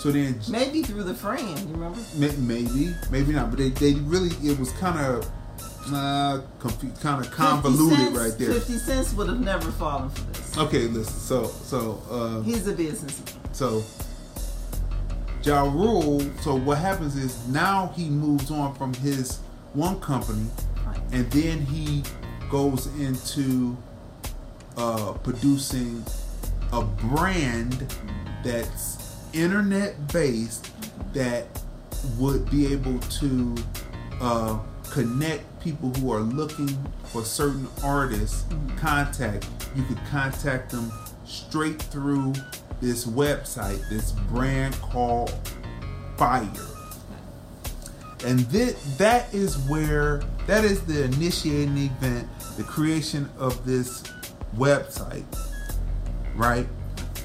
[0.00, 1.56] So then maybe through the friend.
[1.68, 2.00] You remember?
[2.16, 3.50] May- Maybe, maybe not.
[3.50, 5.24] But they, they really, it was kind of,
[5.92, 8.54] uh, kind of 50 convoluted cents, right there.
[8.54, 10.58] Fifty cents would have never fallen for this.
[10.58, 11.14] Okay, listen.
[11.14, 13.54] So, so, uh, He's a businessman.
[13.54, 13.84] so,
[15.44, 16.22] Ja Rule.
[16.40, 19.38] So what happens is now he moves on from his
[19.74, 20.46] one company,
[20.84, 20.98] Right.
[21.12, 22.02] and then he
[22.50, 23.76] goes into
[24.76, 26.04] uh, producing
[26.72, 27.94] a brand
[28.44, 30.70] that's internet based
[31.12, 31.46] that
[32.18, 33.54] would be able to
[34.20, 34.58] uh,
[34.90, 36.68] connect people who are looking
[37.04, 38.44] for certain artists
[38.76, 39.46] contact
[39.76, 40.90] you could contact them
[41.24, 42.32] straight through
[42.80, 45.32] this website this brand called
[46.16, 46.48] Fyre.
[48.24, 54.02] And that that is where that is the initiating event the creation of this
[54.56, 55.24] website
[56.34, 56.66] right?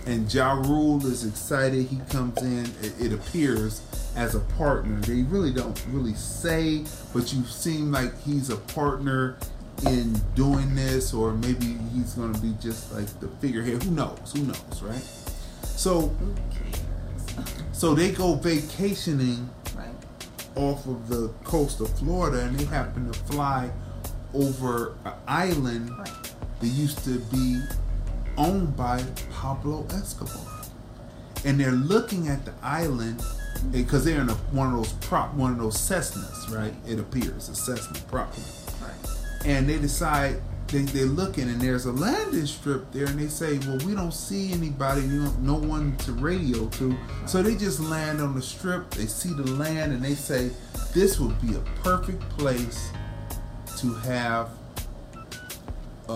[0.05, 1.87] And Ja Rule is excited.
[1.87, 3.81] He comes in it, it appears
[4.15, 4.99] as a partner.
[5.01, 6.83] They really don't really say
[7.13, 9.37] but you seem like he's a partner
[9.85, 13.83] in doing this or maybe he's going to be just like the figurehead.
[13.83, 14.33] Who knows?
[14.35, 15.03] Who knows right?
[15.63, 16.15] So
[17.71, 19.89] so they go vacationing right.
[20.55, 23.69] off of the coast of Florida and they happen to fly
[24.35, 26.11] over an island Right.
[26.59, 27.61] that used to be
[28.37, 30.41] owned by Pablo Escobar.
[31.45, 35.33] And they're looking at the island eh, because they're in a, one of those prop,
[35.35, 36.73] one of those Cessnas, right?
[36.87, 38.41] It appears a Cessna property.
[38.81, 39.45] Right.
[39.45, 43.59] And they decide they, they're looking and there's a landing strip there and they say,
[43.59, 45.01] well, we don't see anybody,
[45.39, 46.97] no one to radio to.
[47.27, 48.89] So they just land on the strip.
[48.91, 50.49] They see the land and they say,
[50.93, 52.89] this would be a perfect place
[53.77, 54.49] to have
[56.07, 56.11] a,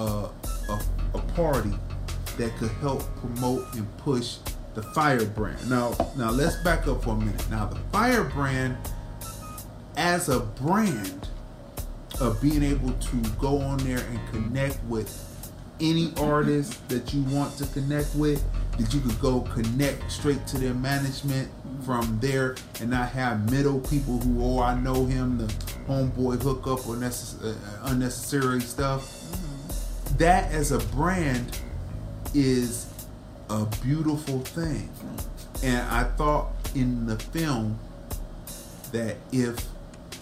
[0.69, 0.81] a,
[1.14, 1.73] a party
[2.38, 4.38] that could help promote and push
[4.76, 5.69] the firebrand.
[5.69, 7.49] Now, now let's back up for a minute.
[7.49, 8.77] Now, the firebrand,
[9.98, 11.27] as a brand
[12.22, 15.26] of being able to go on there and connect with
[15.81, 18.44] any artist that you want to connect with,
[18.77, 21.49] that you could go connect straight to their management
[21.84, 25.46] from there and not have middle people who, oh, I know him, the
[25.88, 29.16] homeboy hookup or necess- uh, unnecessary stuff.
[30.18, 31.60] That as a brand
[32.34, 32.88] is
[33.50, 34.90] a beautiful thing.
[35.64, 37.80] And I thought in the film
[38.92, 39.66] that if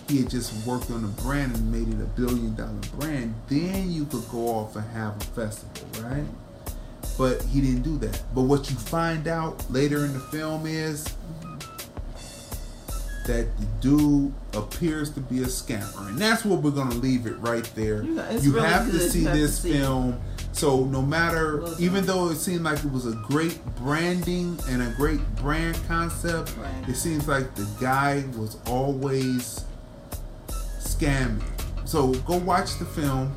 [0.07, 3.91] he had just worked on a brand and made it a billion dollar brand, then
[3.91, 6.23] you could go off and have a festival, right?
[7.17, 8.21] But he didn't do that.
[8.33, 11.05] But what you find out later in the film is
[13.27, 16.07] that the dude appears to be a scammer.
[16.09, 18.03] And that's what we're going to leave it right there.
[18.03, 19.81] You it's you really have to see You have to this see it.
[19.81, 20.19] film.
[20.53, 24.89] So no matter, even though it seemed like it was a great branding and a
[24.97, 26.89] great brand concept, Right.
[26.89, 29.65] it seems like the guy was always
[30.79, 31.43] scamming.
[31.85, 33.35] So go watch the film.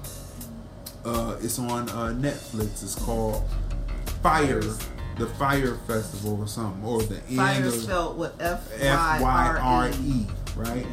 [1.05, 2.83] Uh, it's on uh, Netflix.
[2.83, 3.43] It's called
[4.23, 4.79] Fyre, Fires.
[5.21, 9.21] The Fyre Festival or something, or the end Fire of spelled with F Y
[9.61, 10.27] R E,
[10.57, 10.87] right?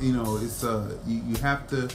[0.00, 1.88] You know, it's uh, you, you have to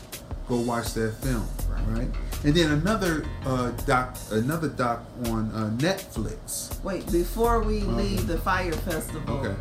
[0.47, 1.97] go watch that film, Right.
[1.99, 2.07] right?
[2.45, 6.81] And then another uh, doc, another doc on uh, Netflix.
[6.81, 7.91] Wait, before we Okay.
[7.91, 9.55] leave the Fyre Festival, Okay.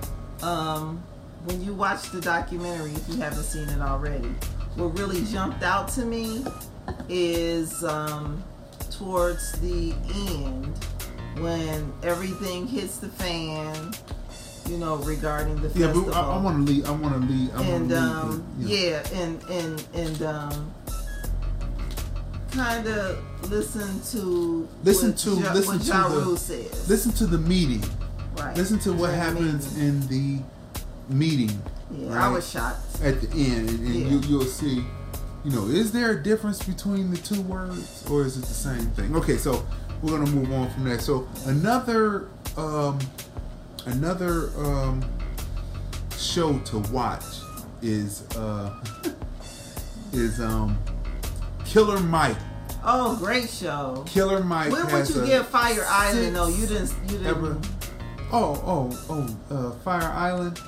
[0.47, 1.03] um,
[1.47, 4.29] when you watch the documentary, if you haven't seen it already,
[4.77, 6.45] what really jumped out to me
[7.09, 8.41] is um,
[8.93, 9.93] towards the
[10.31, 10.79] end
[11.41, 13.93] when everything hits the fan.
[14.69, 16.05] You know, regarding the Yeah, festival.
[16.05, 16.87] but I, I want to leave.
[16.87, 17.55] I want to leave.
[17.55, 18.03] I and to leave.
[18.03, 20.75] um, the- yeah, and and and um,
[22.51, 26.89] kind of listen to Listen what to- ja, listen what to Ja the- says.
[26.89, 27.85] Listen to the meeting.
[28.39, 28.57] right.
[28.57, 29.89] Listen to what happens meeting.
[29.89, 31.63] in the meeting.
[31.91, 32.81] Yeah, I was shocked.
[33.03, 34.09] at the end, and, and Yeah.
[34.09, 34.83] you, you'll see.
[35.45, 38.87] You know, is there a difference between the two words, or is it the same
[38.93, 39.15] thing?
[39.15, 39.63] Okay, so
[40.03, 41.01] we're gonna move on from that.
[41.01, 42.99] So another, um,
[43.87, 45.05] another um,
[46.17, 47.25] show to watch
[47.83, 48.75] is uh,
[50.13, 50.79] is um,
[51.65, 52.37] Killer Mike.
[52.87, 54.05] Oh, great show.
[54.07, 54.71] Killer Mike.
[54.71, 56.35] When would you give Fire Island?
[56.35, 56.93] No, you didn't.
[57.05, 57.27] You didn't.
[57.27, 57.59] ever-
[58.33, 60.59] Oh, oh, oh, uh, Fire Island.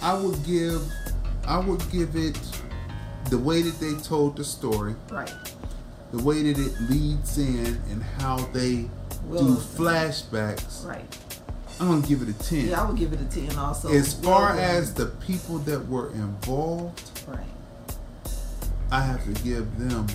[0.00, 0.80] I would give,
[1.46, 2.38] I would give it
[3.28, 5.30] the way that they told the story, Right.
[6.12, 8.88] The way that it leads in, and how they
[9.30, 10.84] do flashbacks.
[10.86, 11.18] Right.
[11.78, 12.68] I'm gonna give it a ten.
[12.68, 13.56] Yeah, I would give it a ten.
[13.56, 17.38] Also, as far as the people that were involved, right.
[18.90, 20.06] I have to give them,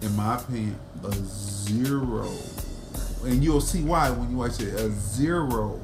[0.00, 2.30] in my opinion, a zero.
[3.24, 4.74] And you'll see why when you watch it.
[4.74, 5.80] A zero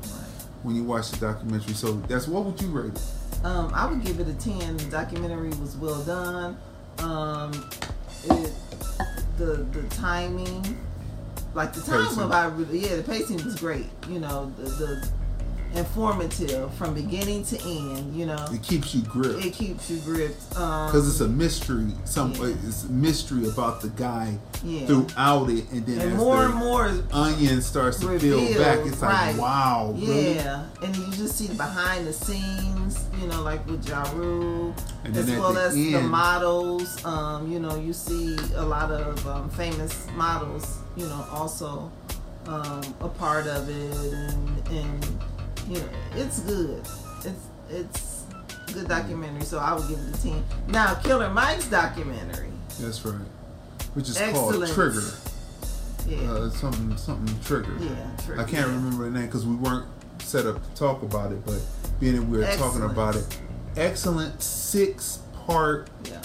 [0.62, 1.74] when you watch the documentary.
[1.74, 3.44] So that's what would you rate it?
[3.44, 4.76] Um, I would give it a ten.
[4.76, 6.56] The documentary was well done.
[6.98, 7.68] Um,
[8.24, 8.52] it,
[9.36, 10.78] the the timing,
[11.54, 12.28] like the time Pacing.
[12.28, 12.78] by really.
[12.80, 13.86] Yeah, the pacing was great.
[14.08, 15.08] You know, the, the
[15.74, 18.14] informative from beginning to end.
[18.16, 20.56] You know, It keeps you gripped it keeps you gripped.
[20.56, 21.92] Um, because it's a mystery.
[22.04, 22.54] Some Yeah.
[22.66, 24.86] it's mystery about the guy Yeah.
[24.86, 29.00] throughout it, and then and as more and more onion starts to peel back, it's
[29.00, 29.36] like right.
[29.36, 30.34] wow, really?
[30.34, 34.74] Yeah, and you just see the behind the scenes, you know, like with Ja Rule,
[35.04, 37.02] And as well the as the models.
[37.04, 41.90] Um, you know, you see a lot of um, famous models, you know, also
[42.46, 45.20] um, a part of it, and and
[46.14, 46.82] it's good.
[47.24, 48.24] It's it's
[48.72, 50.44] good documentary, so I would give it a ten.
[50.68, 52.48] Now, Killer Mike's documentary,
[52.80, 53.14] That's right.
[53.94, 55.02] Which is called Trigger.
[56.06, 57.74] yeah, Uh, something something Trigger.
[57.80, 58.74] yeah, true, I can't yeah.
[58.74, 59.86] remember the name because we weren't
[60.20, 61.60] set up to talk about it, but
[61.98, 63.38] being that we were talking about it,
[63.76, 66.20] excellent six part Yeah,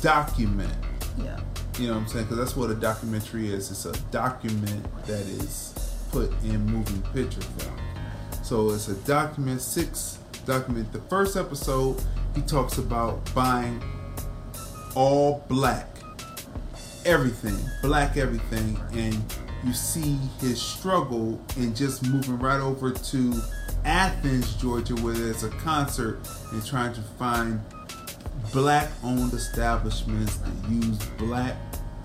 [0.00, 0.72] document.
[1.18, 1.38] yeah,
[1.78, 2.24] You know what I'm saying?
[2.24, 3.70] Because that's what a documentary is.
[3.70, 5.74] It's a document that is
[6.12, 7.76] put in moving picture film.
[8.50, 10.92] So it's a document, six document.
[10.92, 12.02] The first episode,
[12.34, 13.80] he talks about buying
[14.96, 15.86] all black,
[17.04, 19.22] everything, black everything, and
[19.62, 23.40] you see his struggle in just moving right over to
[23.84, 26.18] Athens, Georgia, where there's a concert
[26.50, 27.60] and trying to find
[28.52, 31.54] black owned establishments that use black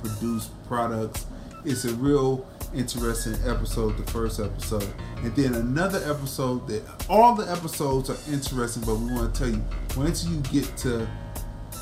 [0.04, 1.26] produced products.
[1.66, 4.88] It's a real interesting episode, the first episode.
[5.24, 9.50] And then another episode that all the episodes are interesting, but we want to tell
[9.52, 9.64] you
[9.98, 11.08] once you get to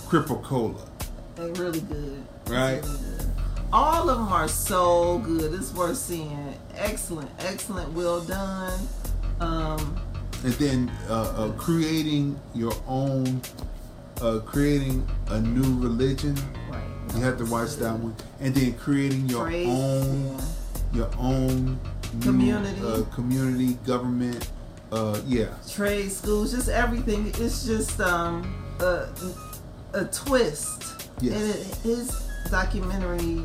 [0.07, 0.75] Crip-A-Cola.
[1.35, 2.23] they really good.
[2.47, 2.81] Right.
[2.83, 3.31] Really good.
[3.71, 5.53] all of them are so good.
[5.53, 6.55] It's worth seeing.
[6.75, 8.79] Excellent, excellent, well done.
[9.39, 9.99] Um,
[10.43, 13.41] and then uh, uh, creating your own,
[14.21, 16.35] uh, creating a new religion.
[16.69, 16.83] right.
[17.15, 20.45] You have to watch that one, and then creating your Praise, own, yeah.
[20.93, 21.79] Your own
[22.21, 22.79] Community.
[22.85, 24.49] uh, community, government.
[24.91, 27.27] Uh, yeah, trade schools, just everything.
[27.39, 29.07] It's just um, a,
[29.93, 31.09] a twist.
[31.19, 31.33] Yes.
[31.33, 33.41] And it, his documentary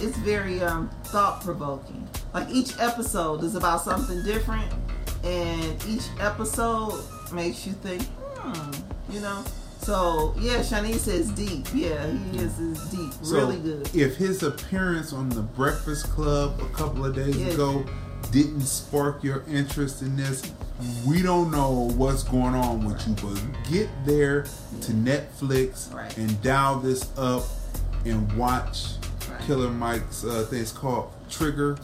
[0.00, 2.08] is very um, thought provoking.
[2.32, 4.72] Like each episode is about something different,
[5.22, 7.02] and each episode
[7.32, 8.02] makes you think,
[8.38, 9.44] hmm, you know.
[9.86, 11.64] So yeah, Shanice says deep.
[11.72, 13.94] Yeah, he is is deep, So really good.
[13.94, 17.84] If his appearance on the Breakfast Club a couple of days ago
[18.32, 20.50] didn't spark your interest in this,
[21.06, 23.14] we don't know what's going on with you.
[23.14, 26.16] But get there to Netflix Right.
[26.18, 27.44] and dial this up
[28.04, 28.86] and watch
[29.30, 29.40] Right.
[29.42, 30.62] Killer Mike's uh, thing.
[30.62, 31.78] It's called Trigger.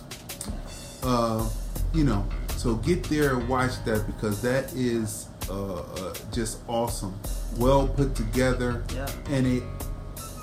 [1.04, 1.48] Uh,
[1.94, 2.26] you know,
[2.56, 7.18] so get there and watch that because that is uh, uh, just awesome,
[7.58, 9.08] well put together, Yeah.
[9.30, 9.62] and it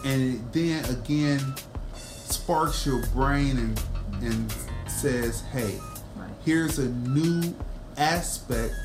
[0.05, 1.55] and it then again
[1.95, 3.81] sparks your brain and
[4.23, 4.53] and
[4.87, 5.79] says, hey,
[6.15, 6.29] Right.
[6.45, 7.53] here's a new
[7.97, 8.75] aspect,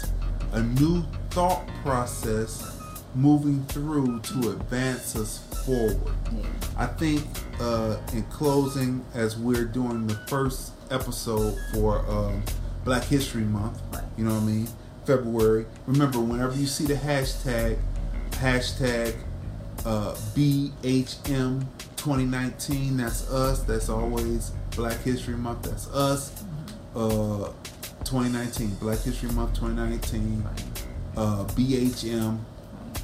[0.52, 2.70] a new thought process
[3.16, 5.96] moving through to advance us forward.
[6.36, 6.42] Yeah.
[6.76, 7.24] I think
[7.60, 12.42] uh, in closing, as we're doing the first episode for um,
[12.84, 14.02] Black History Month, Right.
[14.16, 14.68] you know what I mean,
[15.06, 15.66] February.
[15.86, 17.78] Remember, whenever you see the hashtag,
[18.30, 19.14] hashtag
[19.84, 21.64] uh, BHM
[21.96, 23.62] 2019, that's us.
[23.62, 25.62] That's always Black History Month.
[25.62, 26.44] That's us.
[26.94, 27.52] Uh,
[28.04, 30.44] 2019, Black History Month 2019.
[31.16, 32.38] Uh, BHM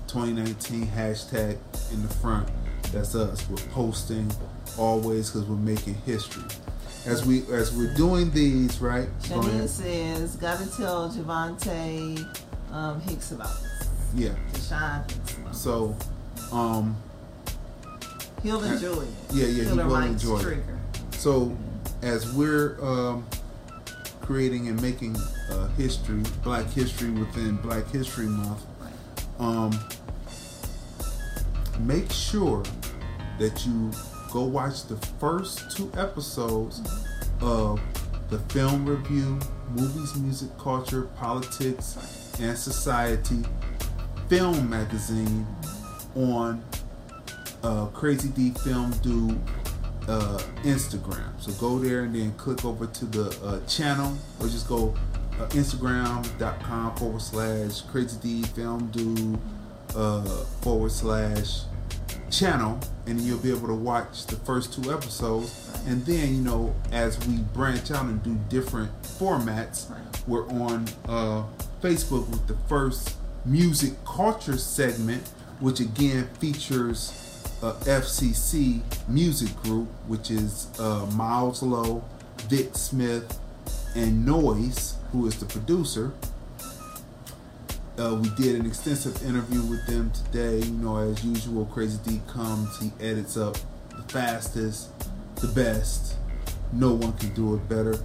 [0.07, 1.57] 2019 hashtag
[1.93, 2.49] in the front.
[2.93, 3.49] That's us.
[3.49, 4.31] We're posting
[4.77, 6.43] always because we're making history.
[7.07, 9.09] As we as we're doing these, right?
[9.31, 9.71] Ahead.
[9.71, 12.27] says, gotta tell Javante
[12.73, 13.89] um, Hicks about this.
[14.15, 14.35] Yeah.
[14.53, 15.37] Deshaun Hicks.
[15.39, 15.97] about So,
[16.53, 16.97] um,
[18.43, 19.09] He'll enjoy it.
[19.33, 20.43] Yeah, yeah, he Killer will enjoy it.
[20.43, 20.79] Trigger.
[21.13, 21.57] so
[22.03, 23.27] as we're um,
[24.23, 25.17] creating and making
[25.51, 28.93] uh, history, Black history within Black History Month, Right.
[29.41, 29.79] um,
[31.81, 32.63] make sure
[33.39, 33.91] that you
[34.31, 36.81] go watch the first two episodes
[37.41, 37.81] of
[38.29, 39.39] the film review,
[39.71, 41.97] movies, music, culture, politics,
[42.41, 43.43] and society
[44.29, 45.45] film magazine
[46.15, 46.63] on
[47.65, 49.39] uh, Crazy D Film Do
[50.09, 51.41] uh, Instagram.
[51.41, 54.95] So go there and then click over to the uh, channel or just go
[55.41, 59.39] uh, Instagram.com forward slash Crazy D Film Do
[59.97, 60.23] uh,
[60.63, 61.63] forward slash
[62.31, 66.75] channel and you'll be able to watch the first two episodes and then you know
[66.93, 70.01] as we branch out and do different formats Right.
[70.29, 71.43] we're on uh,
[71.83, 75.27] facebook with the first music culture segment
[75.61, 77.13] which again features
[77.63, 82.05] uh, fcc music group which is uh, miles low
[82.49, 83.39] vic smith
[83.97, 86.13] and noise who is the producer
[88.01, 90.59] uh, we did an extensive interview with them today.
[90.61, 93.59] You know, as usual, Crazy Dee comes, he edits up
[93.95, 94.89] the fastest,
[95.37, 96.17] the best.
[96.73, 97.99] No one can do it better.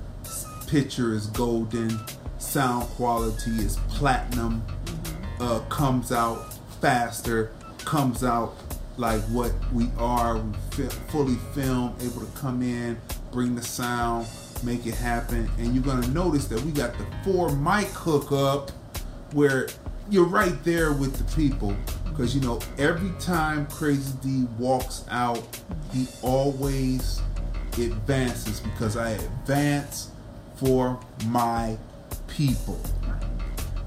[0.68, 1.98] Picture is golden,
[2.40, 4.66] sound quality is platinum.
[5.40, 8.56] Uh, comes out faster, comes out
[8.98, 10.38] like what we are.
[10.38, 12.98] We fi- fully film, able to come in,
[13.32, 14.28] bring the sound,
[14.64, 15.50] make it happen.
[15.58, 18.72] And you're gonna notice that we got the four mic hookup
[19.34, 19.68] where
[20.10, 21.76] you're right there with the people
[22.06, 25.42] because you know every time Crazy Dee walks out
[25.92, 27.22] he always
[27.78, 30.12] advances because i advance
[30.56, 31.78] for my
[32.28, 32.80] people.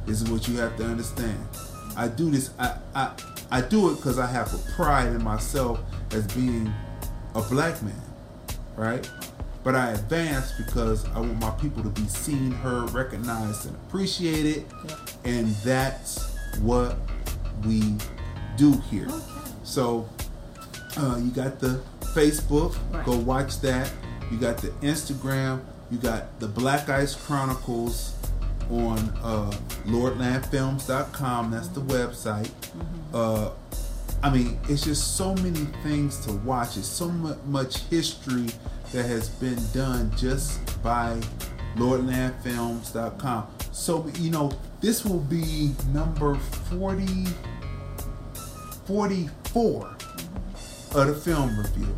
[0.07, 1.39] This is what you have to understand.
[1.97, 3.13] I do this i i,
[3.51, 5.81] I do it because i have a pride in myself
[6.13, 6.73] as being
[7.35, 8.01] a black man
[8.77, 9.11] right
[9.69, 14.65] but I advance because I want my people to be seen, heard, recognized, and appreciated.
[15.27, 16.97] And that's what
[17.67, 17.83] we
[18.57, 19.09] do here.
[19.11, 19.51] Okay.
[19.65, 20.09] So
[20.97, 21.83] uh, you got the
[22.15, 23.05] Facebook, Right.
[23.05, 23.93] go watch that.
[24.31, 28.15] You got the Instagram, you got the Black Ice Chronicles
[28.71, 29.51] on uh,
[29.85, 31.51] LordlandFilms.com.
[31.51, 32.51] That's the website.
[33.13, 33.51] Uh,
[34.23, 36.79] I mean, it's just so many things to watch.
[36.79, 38.47] It's so much history
[38.93, 41.21] that has been done just by
[41.77, 43.47] LordlandFilms.com.
[43.73, 44.51] So, you know,
[44.81, 47.27] this will be number 40,
[48.87, 49.97] 44
[50.95, 51.95] of the film review.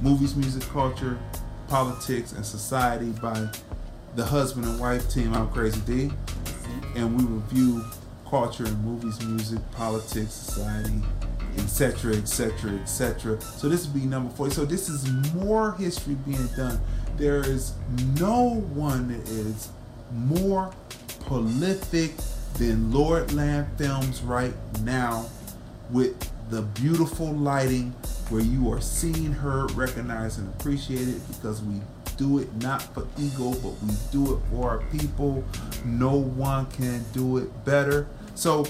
[0.00, 1.18] movies, music, culture,
[1.68, 3.48] politics, and society by
[4.14, 5.34] the husband and wife team.
[5.34, 6.10] I'm Crazy Dee,
[6.94, 7.84] and we review
[8.28, 11.02] culture and movies, music, politics, society,
[11.58, 13.40] etc., etc., etc.
[13.40, 14.54] So this would be number 40.
[14.54, 16.80] So this is more history being done.
[17.16, 17.74] There is
[18.18, 19.68] no one that is
[20.12, 20.72] more
[21.20, 22.12] prolific
[22.54, 25.26] than Lord Land Films right now
[25.90, 26.16] with
[26.50, 27.90] the beautiful lighting
[28.30, 31.80] where you are seeing her, recognized, and appreciated because we
[32.16, 35.44] do it not for ego, but we do it for our people.
[35.84, 38.06] No one can do it better.
[38.34, 38.66] So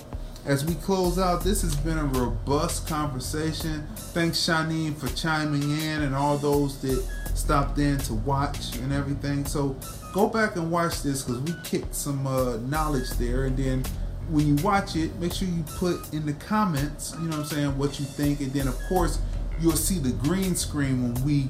[0.47, 3.86] as we close out, this has been a robust conversation.
[3.97, 9.44] Thanks, Shanine, for chiming in and all those that stopped in to watch and everything.
[9.44, 9.77] So
[10.12, 13.44] go back and watch this because we kicked some uh, knowledge there.
[13.44, 13.85] And then
[14.31, 17.44] when you watch it, make sure you put in the comments, you know what I'm
[17.47, 18.40] saying, what you think.
[18.40, 19.19] And then, of course,
[19.60, 21.48] you'll see the green screen when we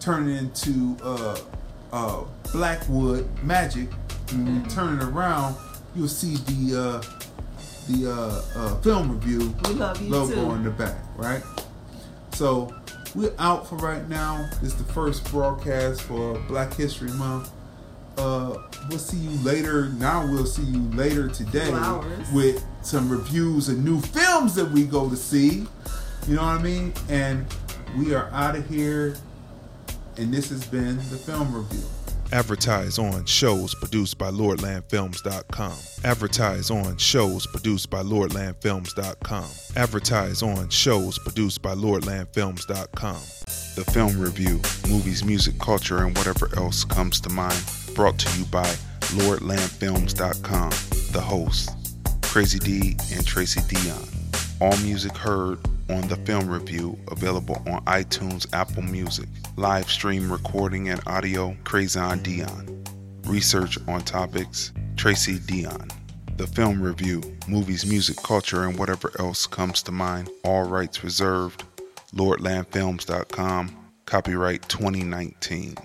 [0.00, 1.38] turn it into uh,
[1.92, 3.88] uh, Blackwood Magic.
[4.30, 5.56] When we turn it around,
[5.94, 7.17] you'll see the uh,
[7.88, 10.40] the uh, uh, film review We love you logo too.
[10.46, 11.42] on the back, right?
[12.32, 12.74] So
[13.14, 14.48] we're out for right now.
[14.62, 17.50] It's the first broadcast for Black History Month.
[18.16, 18.56] Uh,
[18.88, 19.88] we'll see you later.
[19.90, 21.70] Now we'll see you later today
[22.32, 25.66] with some reviews of new films that we go to see.
[26.26, 26.92] You know what I mean?
[27.08, 27.46] And
[27.96, 29.14] we are out of here.
[30.16, 31.84] And this has been the film review.
[32.32, 35.72] Advertise on shows produced by LordlandFilms.com.
[36.04, 39.46] Advertise on shows produced by LordlandFilms.com.
[39.76, 43.20] Advertise on shows produced by LordlandFilms.com.
[43.76, 47.62] The film review, movies, music, culture, and whatever else comes to mind,
[47.94, 48.66] brought to you by
[49.16, 50.70] LordlandFilms.com.
[51.12, 51.70] The hosts,
[52.22, 54.17] Crazy Dee and Tracey Dion.
[54.60, 59.28] All music heard on the film review available on iTunes, Apple Music.
[59.56, 62.84] Live stream recording and audio, Crazon Dion.
[63.24, 65.88] Research on topics, Tracey Dion.
[66.36, 70.28] The film review, movies, music, culture, and whatever else comes to mind.
[70.42, 71.62] All rights reserved.
[72.16, 73.76] LordlandFilms.com.
[74.06, 75.76] Copyright 2019.